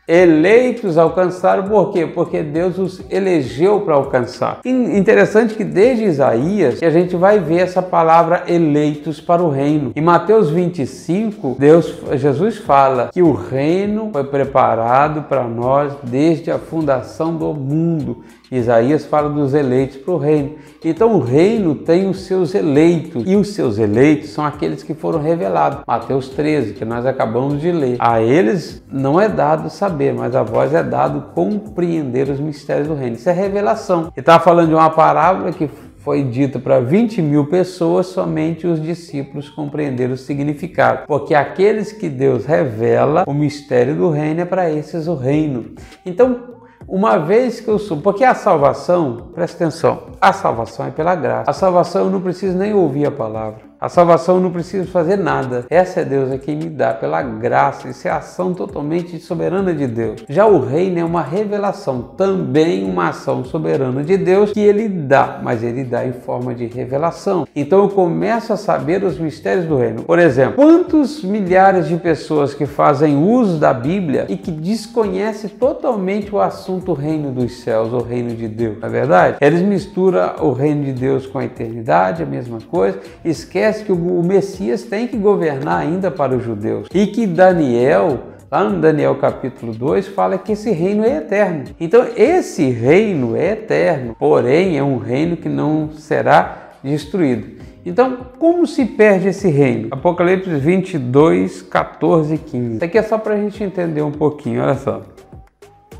eleitos 0.06 0.98
alcançaram, 0.98 1.68
por 1.68 1.92
quê? 1.92 2.06
Porque 2.06 2.42
Deus 2.42 2.78
os 2.78 3.02
elegeu 3.08 3.80
para 3.80 3.94
alcançar. 3.94 4.60
Interessante 4.64 5.54
que 5.54 5.64
desde 5.64 6.04
Isaías 6.04 6.82
a 6.82 6.90
gente 6.90 7.16
vai 7.16 7.38
ver 7.38 7.60
essa 7.60 7.80
palavra 7.80 8.42
eleitos 8.46 9.20
para 9.20 9.42
o 9.42 9.48
reino. 9.48 9.92
Em 9.94 10.02
Mateus 10.02 10.50
25, 10.50 11.56
Deus, 11.58 12.02
Jesus 12.14 12.58
fala 12.58 13.10
que 13.12 13.22
o 13.22 13.32
reino 13.32 14.10
foi 14.12 14.24
preparado 14.24 15.22
para 15.22 15.44
nós 15.44 15.94
desde 16.02 16.50
a 16.50 16.58
fundação 16.58 17.34
do 17.34 17.54
mundo. 17.54 18.22
Isaías 18.52 19.06
fala 19.06 19.30
dos 19.30 19.54
eleitos 19.54 19.96
para 19.96 20.12
o 20.12 20.18
reino. 20.18 20.56
Então 20.84 21.14
o 21.14 21.20
reino 21.20 21.74
tem 21.74 22.08
os 22.08 22.22
seus 22.22 22.54
eleitos 22.54 23.24
e 23.26 23.34
os 23.34 23.48
seus 23.48 23.78
eleitos 23.78 24.30
são 24.30 24.44
aqueles 24.44 24.82
que 24.82 24.94
foram 24.94 25.20
revelados. 25.20 25.80
Mateus 25.86 26.28
13, 26.28 26.74
que 26.74 26.84
nós 26.84 27.06
acabamos 27.06 27.60
de 27.60 27.72
ler. 27.72 27.96
A 27.98 28.20
eles 28.20 28.82
não 28.90 29.18
é 29.18 29.28
dado 29.28 29.70
saber 29.70 30.12
mas 30.12 30.34
a 30.34 30.42
voz 30.42 30.74
é 30.74 30.82
dado 30.82 31.32
compreender 31.34 32.28
os 32.28 32.40
mistérios 32.40 32.88
do 32.88 32.94
reino. 32.94 33.16
Isso 33.16 33.30
é 33.30 33.32
revelação. 33.32 34.02
Ele 34.02 34.10
está 34.16 34.38
falando 34.38 34.68
de 34.68 34.74
uma 34.74 34.90
parábola 34.90 35.52
que 35.52 35.68
foi 36.02 36.24
dita 36.24 36.58
para 36.58 36.80
20 36.80 37.22
mil 37.22 37.46
pessoas, 37.46 38.06
somente 38.06 38.66
os 38.66 38.82
discípulos 38.82 39.48
compreenderam 39.48 40.14
o 40.14 40.16
significado. 40.16 41.06
Porque 41.06 41.32
aqueles 41.32 41.92
que 41.92 42.08
Deus 42.08 42.44
revela 42.44 43.22
o 43.26 43.32
mistério 43.32 43.94
do 43.94 44.10
reino 44.10 44.40
é 44.40 44.44
para 44.44 44.68
esses 44.68 45.06
o 45.06 45.14
reino. 45.14 45.66
Então, 46.04 46.61
uma 46.92 47.16
vez 47.16 47.58
que 47.58 47.68
eu 47.68 47.78
sou, 47.78 47.96
porque 47.96 48.22
a 48.22 48.34
salvação, 48.34 49.28
presta 49.32 49.64
atenção, 49.64 50.08
a 50.20 50.30
salvação 50.30 50.84
é 50.84 50.90
pela 50.90 51.14
graça. 51.14 51.50
A 51.50 51.54
salvação 51.54 52.04
eu 52.04 52.10
não 52.10 52.20
preciso 52.20 52.54
nem 52.54 52.74
ouvir 52.74 53.06
a 53.06 53.10
palavra. 53.10 53.71
A 53.82 53.88
salvação 53.88 54.38
não 54.38 54.52
preciso 54.52 54.88
fazer 54.92 55.16
nada. 55.16 55.66
Essa 55.68 56.02
é 56.02 56.04
Deus 56.04 56.30
é 56.30 56.38
quem 56.38 56.54
me 56.54 56.70
dá 56.70 56.94
pela 56.94 57.20
graça. 57.20 57.88
Isso 57.88 58.06
é 58.06 58.12
ação 58.12 58.54
totalmente 58.54 59.18
soberana 59.18 59.74
de 59.74 59.88
Deus. 59.88 60.24
Já 60.28 60.46
o 60.46 60.60
reino 60.60 61.00
é 61.00 61.04
uma 61.04 61.20
revelação, 61.20 62.00
também 62.16 62.84
uma 62.84 63.08
ação 63.08 63.44
soberana 63.44 64.04
de 64.04 64.16
Deus 64.16 64.52
que 64.52 64.60
ele 64.60 64.88
dá, 64.88 65.40
mas 65.42 65.64
ele 65.64 65.82
dá 65.82 66.06
em 66.06 66.12
forma 66.12 66.54
de 66.54 66.66
revelação. 66.66 67.44
Então 67.56 67.80
eu 67.82 67.88
começo 67.88 68.52
a 68.52 68.56
saber 68.56 69.02
os 69.02 69.18
mistérios 69.18 69.66
do 69.66 69.76
reino. 69.76 70.04
Por 70.04 70.20
exemplo, 70.20 70.54
quantos 70.54 71.24
milhares 71.24 71.88
de 71.88 71.96
pessoas 71.96 72.54
que 72.54 72.66
fazem 72.66 73.16
uso 73.16 73.58
da 73.58 73.74
Bíblia 73.74 74.26
e 74.28 74.36
que 74.36 74.52
desconhecem 74.52 75.50
totalmente 75.50 76.32
o 76.32 76.40
assunto 76.40 76.92
reino 76.92 77.32
dos 77.32 77.64
céus, 77.64 77.92
o 77.92 77.98
reino 77.98 78.30
de 78.30 78.46
Deus, 78.46 78.78
não 78.78 78.88
é 78.88 78.92
verdade? 78.92 79.36
Eles 79.40 79.60
misturam 79.60 80.36
o 80.38 80.52
reino 80.52 80.84
de 80.84 80.92
Deus 80.92 81.26
com 81.26 81.40
a 81.40 81.44
eternidade, 81.44 82.22
a 82.22 82.26
mesma 82.26 82.58
coisa, 82.70 83.00
esquecem 83.24 83.71
esquece 83.72 83.84
que 83.84 83.92
o 83.92 84.22
Messias 84.22 84.82
tem 84.82 85.06
que 85.08 85.16
governar 85.16 85.80
ainda 85.80 86.10
para 86.10 86.36
os 86.36 86.44
judeus 86.44 86.88
e 86.94 87.06
que 87.06 87.26
Daniel 87.26 88.30
lá 88.50 88.64
no 88.64 88.82
Daniel 88.82 89.14
capítulo 89.14 89.72
2, 89.72 90.08
fala 90.08 90.36
que 90.36 90.52
esse 90.52 90.70
reino 90.70 91.06
é 91.06 91.16
eterno. 91.16 91.64
Então, 91.80 92.06
esse 92.14 92.68
reino 92.68 93.34
é 93.34 93.52
eterno, 93.52 94.14
porém, 94.18 94.76
é 94.76 94.82
um 94.84 94.98
reino 94.98 95.38
que 95.38 95.48
não 95.48 95.90
será 95.92 96.72
destruído. 96.84 97.62
Então, 97.82 98.18
como 98.38 98.66
se 98.66 98.84
perde 98.84 99.28
esse 99.28 99.48
reino? 99.48 99.88
Apocalipse 99.90 100.50
22, 100.50 101.62
14 101.62 102.34
e 102.34 102.36
15. 102.36 102.74
Isso 102.74 102.84
aqui 102.84 102.98
é 102.98 103.02
só 103.02 103.16
para 103.16 103.32
a 103.32 103.38
gente 103.38 103.64
entender 103.64 104.02
um 104.02 104.12
pouquinho, 104.12 104.62
olha 104.62 104.74
só. 104.74 105.00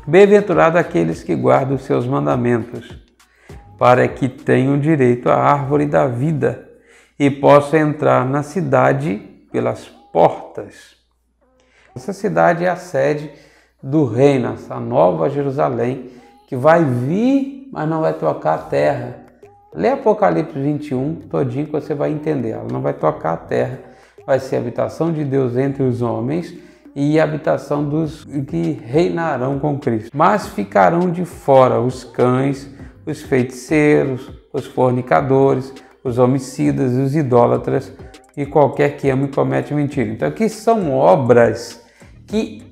Bem-aventurado 0.05 0.77
aqueles 0.77 1.23
que 1.23 1.33
guardam 1.33 1.75
os 1.75 1.81
seus 1.81 2.05
mandamentos, 2.05 3.01
para 3.79 4.07
que 4.07 4.29
tenham 4.29 4.77
direito 4.77 5.27
à 5.27 5.37
árvore 5.37 5.87
da 5.87 6.05
vida 6.05 6.72
e 7.25 7.31
possam 7.31 7.79
entrar 7.79 8.25
na 8.25 8.43
cidade 8.43 9.15
pelas 9.49 9.87
portas. 10.11 10.97
Essa 11.95 12.11
cidade 12.11 12.65
é 12.65 12.69
a 12.69 12.75
sede 12.75 13.31
do 13.81 14.03
reino, 14.03 14.55
essa 14.55 14.77
nova 14.77 15.29
Jerusalém, 15.29 16.09
que 16.49 16.57
vai 16.57 16.83
vir, 16.83 17.69
mas 17.71 17.87
não 17.87 18.01
vai 18.01 18.11
tocar 18.11 18.55
a 18.55 18.57
terra. 18.57 19.19
Lê 19.73 19.91
Apocalipse 19.91 20.59
21 20.59 21.15
todinho 21.29 21.67
que 21.67 21.71
você 21.71 21.93
vai 21.93 22.11
entender. 22.11 22.49
Ela 22.49 22.67
não 22.69 22.81
vai 22.81 22.93
tocar 22.93 23.33
a 23.33 23.37
terra, 23.37 23.79
vai 24.27 24.39
ser 24.39 24.57
habitação 24.57 25.13
de 25.13 25.23
Deus 25.23 25.55
entre 25.55 25.81
os 25.81 26.01
homens 26.01 26.53
e 26.93 27.17
a 27.21 27.23
habitação 27.23 27.87
dos 27.87 28.25
que 28.25 28.81
reinarão 28.83 29.59
com 29.59 29.79
Cristo. 29.79 30.11
Mas 30.13 30.49
ficarão 30.49 31.09
de 31.09 31.23
fora 31.23 31.79
os 31.79 32.03
cães, 32.03 32.69
os 33.05 33.21
feiticeiros, 33.21 34.29
os 34.51 34.65
fornicadores, 34.65 35.73
os 36.03 36.17
homicidas, 36.17 36.93
os 36.93 37.15
idólatras 37.15 37.91
e 38.35 38.45
qualquer 38.45 38.97
que 38.97 39.09
ama 39.09 39.25
e 39.25 39.27
comete 39.29 39.73
mentira. 39.73 40.09
Então 40.09 40.27
aqui 40.27 40.49
são 40.49 40.91
obras 40.91 41.81
que 42.27 42.63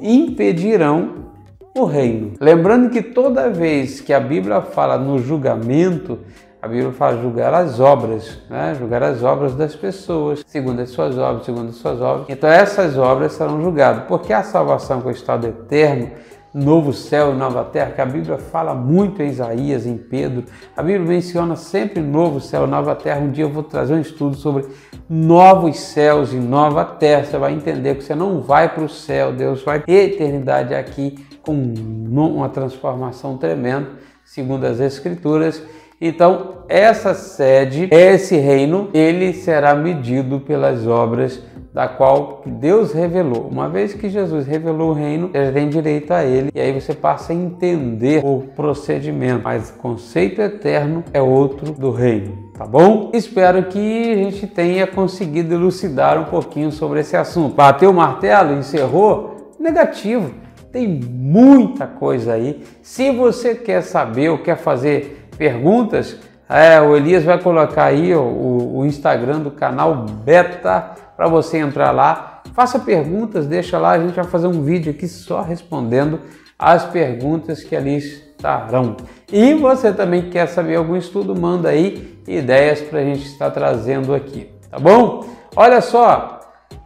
impedirão 0.00 1.32
o 1.76 1.84
reino. 1.84 2.34
Lembrando 2.40 2.90
que 2.90 3.02
toda 3.02 3.48
vez 3.48 4.00
que 4.00 4.12
a 4.12 4.20
Bíblia 4.20 4.60
fala 4.60 4.98
no 4.98 5.18
julgamento, 5.18 6.18
a 6.60 6.68
Bíblia 6.68 6.92
fala 6.92 7.20
julgar 7.20 7.54
as 7.54 7.80
obras, 7.80 8.38
né? 8.48 8.76
julgar 8.78 9.02
as 9.02 9.22
obras 9.22 9.54
das 9.54 9.74
pessoas, 9.74 10.44
segundo 10.46 10.80
as 10.80 10.90
suas 10.90 11.16
obras, 11.16 11.44
segundo 11.44 11.70
as 11.70 11.76
suas 11.76 12.00
obras. 12.00 12.26
Então 12.28 12.48
essas 12.48 12.96
obras 12.96 13.32
serão 13.32 13.62
julgadas, 13.62 14.04
porque 14.06 14.32
a 14.32 14.42
salvação 14.42 15.00
com 15.00 15.08
o 15.08 15.12
estado 15.12 15.46
eterno 15.46 16.10
novo 16.54 16.92
céu 16.92 17.32
e 17.32 17.36
nova 17.36 17.64
terra, 17.64 17.92
que 17.92 18.00
a 18.00 18.06
Bíblia 18.06 18.38
fala 18.38 18.74
muito 18.74 19.22
em 19.22 19.28
Isaías, 19.28 19.86
em 19.86 19.96
Pedro. 19.96 20.44
A 20.76 20.82
Bíblia 20.82 21.06
menciona 21.06 21.56
sempre 21.56 22.00
novo 22.00 22.40
céu 22.40 22.66
nova 22.66 22.94
terra. 22.94 23.20
Um 23.20 23.30
dia 23.30 23.44
eu 23.44 23.50
vou 23.50 23.62
trazer 23.62 23.94
um 23.94 24.00
estudo 24.00 24.36
sobre 24.36 24.66
novos 25.08 25.78
céus 25.78 26.32
e 26.32 26.36
nova 26.36 26.84
terra. 26.84 27.24
Você 27.24 27.38
vai 27.38 27.52
entender 27.52 27.94
que 27.94 28.04
você 28.04 28.14
não 28.14 28.40
vai 28.40 28.68
para 28.68 28.84
o 28.84 28.88
céu, 28.88 29.32
Deus 29.32 29.62
vai 29.62 29.80
ter 29.80 30.12
eternidade 30.12 30.74
aqui 30.74 31.24
com 31.42 31.52
uma 31.54 32.48
transformação 32.48 33.36
tremenda, 33.36 33.90
segundo 34.24 34.64
as 34.64 34.78
Escrituras. 34.78 35.62
Então, 36.00 36.64
essa 36.68 37.14
sede, 37.14 37.88
esse 37.92 38.36
reino, 38.36 38.90
ele 38.92 39.32
será 39.32 39.74
medido 39.74 40.40
pelas 40.40 40.84
obras 40.84 41.40
da 41.72 41.88
qual 41.88 42.42
Deus 42.44 42.92
revelou. 42.92 43.48
Uma 43.50 43.68
vez 43.68 43.94
que 43.94 44.08
Jesus 44.08 44.46
revelou 44.46 44.90
o 44.90 44.94
reino, 44.94 45.28
você 45.28 45.52
tem 45.52 45.68
direito 45.68 46.12
a 46.12 46.22
ele, 46.22 46.50
e 46.54 46.60
aí 46.60 46.78
você 46.78 46.92
passa 46.92 47.32
a 47.32 47.36
entender 47.36 48.22
o 48.24 48.44
procedimento. 48.54 49.42
Mas 49.44 49.70
o 49.70 49.74
conceito 49.74 50.42
eterno 50.42 51.02
é 51.12 51.22
outro 51.22 51.72
do 51.72 51.90
reino, 51.90 52.50
tá 52.56 52.66
bom? 52.66 53.10
Espero 53.14 53.64
que 53.64 54.12
a 54.12 54.16
gente 54.16 54.46
tenha 54.46 54.86
conseguido 54.86 55.54
elucidar 55.54 56.20
um 56.20 56.24
pouquinho 56.24 56.70
sobre 56.70 57.00
esse 57.00 57.16
assunto. 57.16 57.54
Bateu 57.54 57.90
o 57.90 57.94
martelo, 57.94 58.52
encerrou? 58.52 59.52
Negativo. 59.58 60.30
Tem 60.70 60.88
muita 60.88 61.86
coisa 61.86 62.34
aí. 62.34 62.62
Se 62.82 63.10
você 63.10 63.54
quer 63.54 63.82
saber 63.82 64.30
ou 64.30 64.38
quer 64.38 64.56
fazer 64.56 65.28
perguntas, 65.36 66.18
é, 66.48 66.80
o 66.80 66.94
Elias 66.96 67.24
vai 67.24 67.38
colocar 67.38 67.84
aí 67.84 68.14
o, 68.14 68.72
o 68.74 68.86
Instagram 68.86 69.40
do 69.40 69.50
canal 69.50 70.04
Beta 70.24 71.01
para 71.16 71.28
você 71.28 71.58
entrar 71.58 71.90
lá. 71.90 72.42
Faça 72.54 72.78
perguntas, 72.78 73.46
deixa 73.46 73.78
lá, 73.78 73.92
a 73.92 73.98
gente 73.98 74.14
vai 74.14 74.24
fazer 74.24 74.46
um 74.46 74.62
vídeo 74.62 74.92
aqui 74.92 75.08
só 75.08 75.42
respondendo 75.42 76.20
as 76.58 76.84
perguntas 76.84 77.62
que 77.62 77.74
ali 77.74 77.96
estarão. 77.96 78.96
E 79.32 79.54
você 79.54 79.92
também 79.92 80.30
quer 80.30 80.46
saber 80.46 80.76
algum 80.76 80.96
estudo, 80.96 81.34
manda 81.34 81.68
aí 81.68 82.18
ideias 82.26 82.80
para 82.80 83.00
a 83.00 83.04
gente 83.04 83.26
estar 83.26 83.50
trazendo 83.50 84.14
aqui, 84.14 84.48
tá 84.70 84.78
bom? 84.78 85.24
Olha 85.56 85.80
só, 85.80 86.40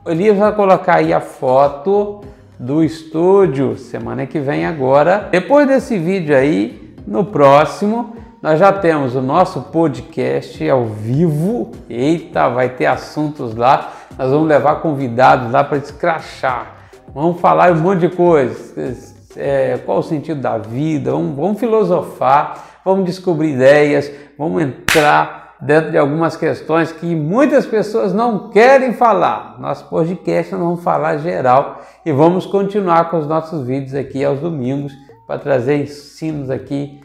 o 0.04 0.10
Elias 0.10 0.38
vai 0.38 0.54
colocar 0.54 0.96
aí 0.96 1.12
a 1.12 1.20
foto 1.20 2.22
do 2.58 2.82
estúdio 2.82 3.76
semana 3.76 4.26
que 4.26 4.38
vem 4.38 4.64
agora. 4.64 5.28
Depois 5.30 5.66
desse 5.66 5.98
vídeo 5.98 6.34
aí, 6.34 6.94
no 7.06 7.24
próximo, 7.24 8.16
nós 8.42 8.58
já 8.58 8.72
temos 8.72 9.14
o 9.14 9.20
nosso 9.20 9.62
podcast 9.62 10.68
ao 10.68 10.86
vivo. 10.86 11.72
Eita, 11.88 12.48
vai 12.48 12.68
ter 12.70 12.86
assuntos 12.86 13.54
lá. 13.54 13.92
Nós 14.18 14.30
vamos 14.30 14.48
levar 14.48 14.76
convidados 14.76 15.52
lá 15.52 15.62
para 15.62 15.78
descrachar. 15.78 16.74
Vamos 17.14 17.40
falar 17.40 17.72
um 17.72 17.76
monte 17.76 18.00
de 18.00 18.08
coisas. 18.08 19.14
É, 19.36 19.78
qual 19.84 19.98
o 19.98 20.02
sentido 20.02 20.40
da 20.40 20.56
vida? 20.56 21.10
Vamos, 21.10 21.36
vamos 21.36 21.60
filosofar, 21.60 22.64
vamos 22.82 23.04
descobrir 23.04 23.52
ideias, 23.52 24.10
vamos 24.38 24.62
entrar 24.62 25.54
dentro 25.60 25.90
de 25.90 25.98
algumas 25.98 26.36
questões 26.36 26.92
que 26.92 27.14
muitas 27.14 27.66
pessoas 27.66 28.14
não 28.14 28.48
querem 28.48 28.94
falar. 28.94 29.56
Nosso 29.58 29.84
podcast 29.86 30.52
nós 30.52 30.62
vamos 30.62 30.82
falar 30.82 31.18
geral 31.18 31.82
e 32.04 32.12
vamos 32.12 32.46
continuar 32.46 33.10
com 33.10 33.18
os 33.18 33.26
nossos 33.26 33.66
vídeos 33.66 33.94
aqui 33.94 34.24
aos 34.24 34.40
domingos 34.40 34.94
para 35.26 35.38
trazer 35.38 35.82
ensinos 35.82 36.48
aqui 36.48 37.00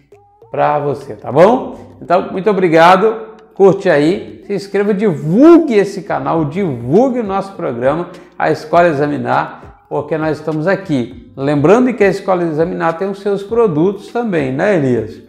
para 0.50 0.80
você, 0.80 1.16
tá 1.16 1.32
bom? 1.32 1.76
Então, 2.02 2.32
muito 2.32 2.50
obrigado. 2.50 3.31
Curte 3.54 3.90
aí, 3.90 4.44
se 4.48 4.54
inscreva, 4.54 4.94
divulgue 4.94 5.76
esse 5.76 6.02
canal, 6.02 6.46
divulgue 6.46 7.20
o 7.20 7.24
nosso 7.24 7.54
programa, 7.54 8.10
a 8.38 8.50
Escola 8.50 8.88
Examinar, 8.88 9.84
porque 9.90 10.18
nós 10.18 10.38
estamos 10.38 10.68
aqui. 10.68 11.32
Lembrando 11.36 11.94
que 11.94 12.04
a 12.04 12.08
Escola 12.08 12.44
Examinar 12.44 12.98
tem 12.98 13.10
os 13.10 13.20
seus 13.20 13.44
produtos 13.44 14.08
também, 14.08 14.52
né, 14.52 14.76
Elias? 14.76 15.22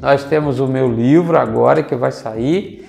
Nós 0.00 0.24
temos 0.24 0.58
o 0.58 0.66
meu 0.66 0.90
livro 0.90 1.38
agora 1.38 1.82
que 1.82 1.94
vai 1.94 2.10
sair. 2.10 2.88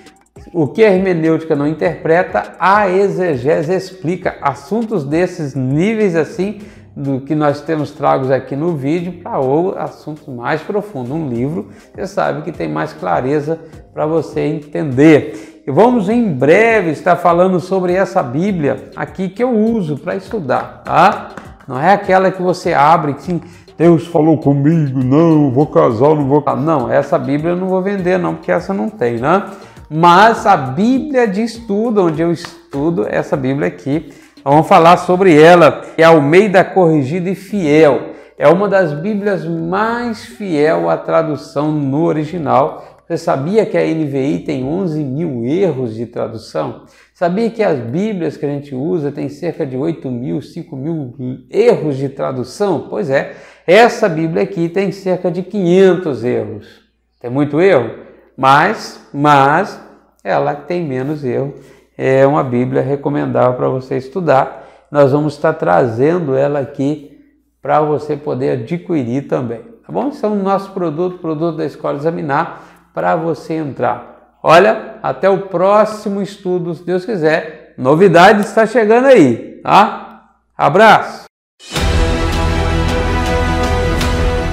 O 0.52 0.66
que 0.66 0.84
a 0.84 0.92
hermenêutica 0.92 1.54
não 1.54 1.66
interpreta, 1.66 2.54
a 2.58 2.90
exegese 2.90 3.72
explica. 3.72 4.36
Assuntos 4.42 5.04
desses 5.04 5.54
níveis 5.54 6.16
assim 6.16 6.60
do 6.96 7.20
que 7.20 7.34
nós 7.34 7.60
temos 7.60 7.90
tragos 7.90 8.30
aqui 8.30 8.54
no 8.54 8.76
vídeo 8.76 9.20
para 9.22 9.40
o 9.40 9.76
assunto 9.76 10.30
mais 10.30 10.62
profundo. 10.62 11.14
Um 11.14 11.28
livro, 11.28 11.68
você 11.92 12.06
sabe 12.06 12.42
que 12.42 12.52
tem 12.52 12.68
mais 12.68 12.92
clareza 12.92 13.58
para 13.92 14.06
você 14.06 14.40
entender. 14.40 15.62
E 15.66 15.72
vamos 15.72 16.08
em 16.08 16.32
breve 16.32 16.90
estar 16.90 17.16
falando 17.16 17.58
sobre 17.58 17.94
essa 17.94 18.22
Bíblia 18.22 18.90
aqui 18.94 19.28
que 19.28 19.42
eu 19.42 19.50
uso 19.50 19.96
para 19.96 20.14
estudar, 20.14 20.82
tá? 20.84 21.30
Não 21.66 21.80
é 21.80 21.92
aquela 21.92 22.30
que 22.30 22.42
você 22.42 22.72
abre 22.74 23.14
que 23.14 23.40
Deus 23.76 24.06
falou 24.06 24.38
comigo, 24.38 25.02
não, 25.02 25.50
vou 25.50 25.66
casar, 25.66 26.14
não 26.14 26.28
vou 26.28 26.42
casar. 26.42 26.60
Não, 26.60 26.92
essa 26.92 27.18
Bíblia 27.18 27.52
eu 27.52 27.56
não 27.56 27.68
vou 27.68 27.82
vender 27.82 28.18
não, 28.18 28.34
porque 28.34 28.52
essa 28.52 28.72
não 28.72 28.88
tem, 28.88 29.18
né? 29.18 29.50
Mas 29.90 30.46
a 30.46 30.56
Bíblia 30.56 31.26
de 31.26 31.42
estudo, 31.42 32.04
onde 32.04 32.22
eu 32.22 32.30
estudo 32.30 33.06
essa 33.08 33.36
Bíblia 33.36 33.68
aqui, 33.68 34.12
Vamos 34.44 34.68
falar 34.68 34.98
sobre 34.98 35.40
ela, 35.40 35.80
é 35.96 36.02
Almeida 36.02 36.62
Corrigida 36.62 37.30
e 37.30 37.34
Fiel. 37.34 38.10
É 38.36 38.46
uma 38.46 38.68
das 38.68 38.92
Bíblias 38.92 39.42
mais 39.46 40.22
fiel 40.22 40.90
à 40.90 40.98
tradução 40.98 41.72
no 41.72 42.04
original. 42.04 43.00
Você 43.08 43.16
sabia 43.16 43.64
que 43.64 43.78
a 43.78 43.80
NVI 43.80 44.40
tem 44.40 44.62
11 44.62 45.02
mil 45.02 45.46
erros 45.46 45.94
de 45.94 46.04
tradução? 46.04 46.82
Sabia 47.14 47.48
que 47.48 47.62
as 47.62 47.78
Bíblias 47.78 48.36
que 48.36 48.44
a 48.44 48.48
gente 48.50 48.74
usa 48.74 49.10
tem 49.10 49.30
cerca 49.30 49.64
de 49.64 49.78
8 49.78 50.10
mil, 50.10 50.42
5 50.42 50.76
mil 50.76 51.14
erros 51.50 51.96
de 51.96 52.10
tradução? 52.10 52.88
Pois 52.90 53.08
é, 53.08 53.32
essa 53.66 54.10
Bíblia 54.10 54.42
aqui 54.42 54.68
tem 54.68 54.92
cerca 54.92 55.30
de 55.30 55.42
500 55.42 56.22
erros. 56.22 56.66
Tem 57.18 57.30
muito 57.30 57.62
erro? 57.62 57.94
Mas, 58.36 59.08
mas 59.10 59.80
ela 60.22 60.54
tem 60.54 60.84
menos 60.84 61.24
erro 61.24 61.54
é 61.96 62.26
uma 62.26 62.42
Bíblia 62.42 62.82
recomendável 62.82 63.54
para 63.54 63.68
você 63.68 63.96
estudar. 63.96 64.64
Nós 64.90 65.12
vamos 65.12 65.34
estar 65.34 65.52
trazendo 65.54 66.36
ela 66.36 66.60
aqui 66.60 67.20
para 67.60 67.80
você 67.80 68.16
poder 68.16 68.50
adquirir 68.50 69.26
também, 69.26 69.60
tá 69.86 69.92
bom? 69.92 70.08
Esse 70.08 70.24
é 70.24 70.28
o 70.28 70.34
nosso 70.34 70.72
produto, 70.72 71.18
produto 71.18 71.56
da 71.56 71.64
Escola 71.64 71.96
Examinar, 71.96 72.62
para 72.92 73.16
você 73.16 73.54
entrar. 73.54 74.36
Olha, 74.42 74.96
até 75.02 75.28
o 75.30 75.46
próximo 75.48 76.20
estudo, 76.20 76.74
se 76.74 76.84
Deus 76.84 77.04
quiser. 77.04 77.74
Novidade 77.78 78.42
está 78.42 78.66
chegando 78.66 79.06
aí, 79.06 79.60
tá? 79.62 80.32
Abraço! 80.56 81.23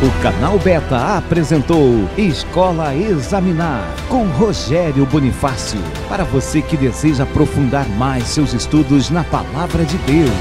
O 0.04 0.24
canal 0.24 0.58
Beta 0.58 1.16
apresentou 1.16 2.10
Escola 2.18 2.96
Examinar 2.96 3.86
com 4.10 4.24
Rogério 4.24 5.06
Bonifácio. 5.06 5.80
Para 6.10 6.24
você 6.24 6.60
que 6.60 6.76
deseja 6.76 7.22
aprofundar 7.22 7.88
mais 7.88 8.24
seus 8.24 8.52
estudos 8.52 9.12
na 9.12 9.24
Palavra 9.24 9.86
de 9.86 10.00
Deus. 10.00 10.32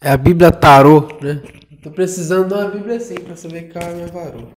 É 0.00 0.12
a 0.12 0.16
Bíblia 0.16 0.52
Tarô, 0.52 1.08
né? 1.20 1.42
Tô 1.82 1.90
precisando 1.90 2.46
de 2.46 2.54
uma 2.54 2.70
Bíblia 2.70 2.98
assim 2.98 3.16
pra 3.16 3.34
saber 3.34 3.72
qual 3.72 3.84
é 3.84 3.88
a 3.88 3.94
minha 3.94 4.06
varô. 4.06 4.48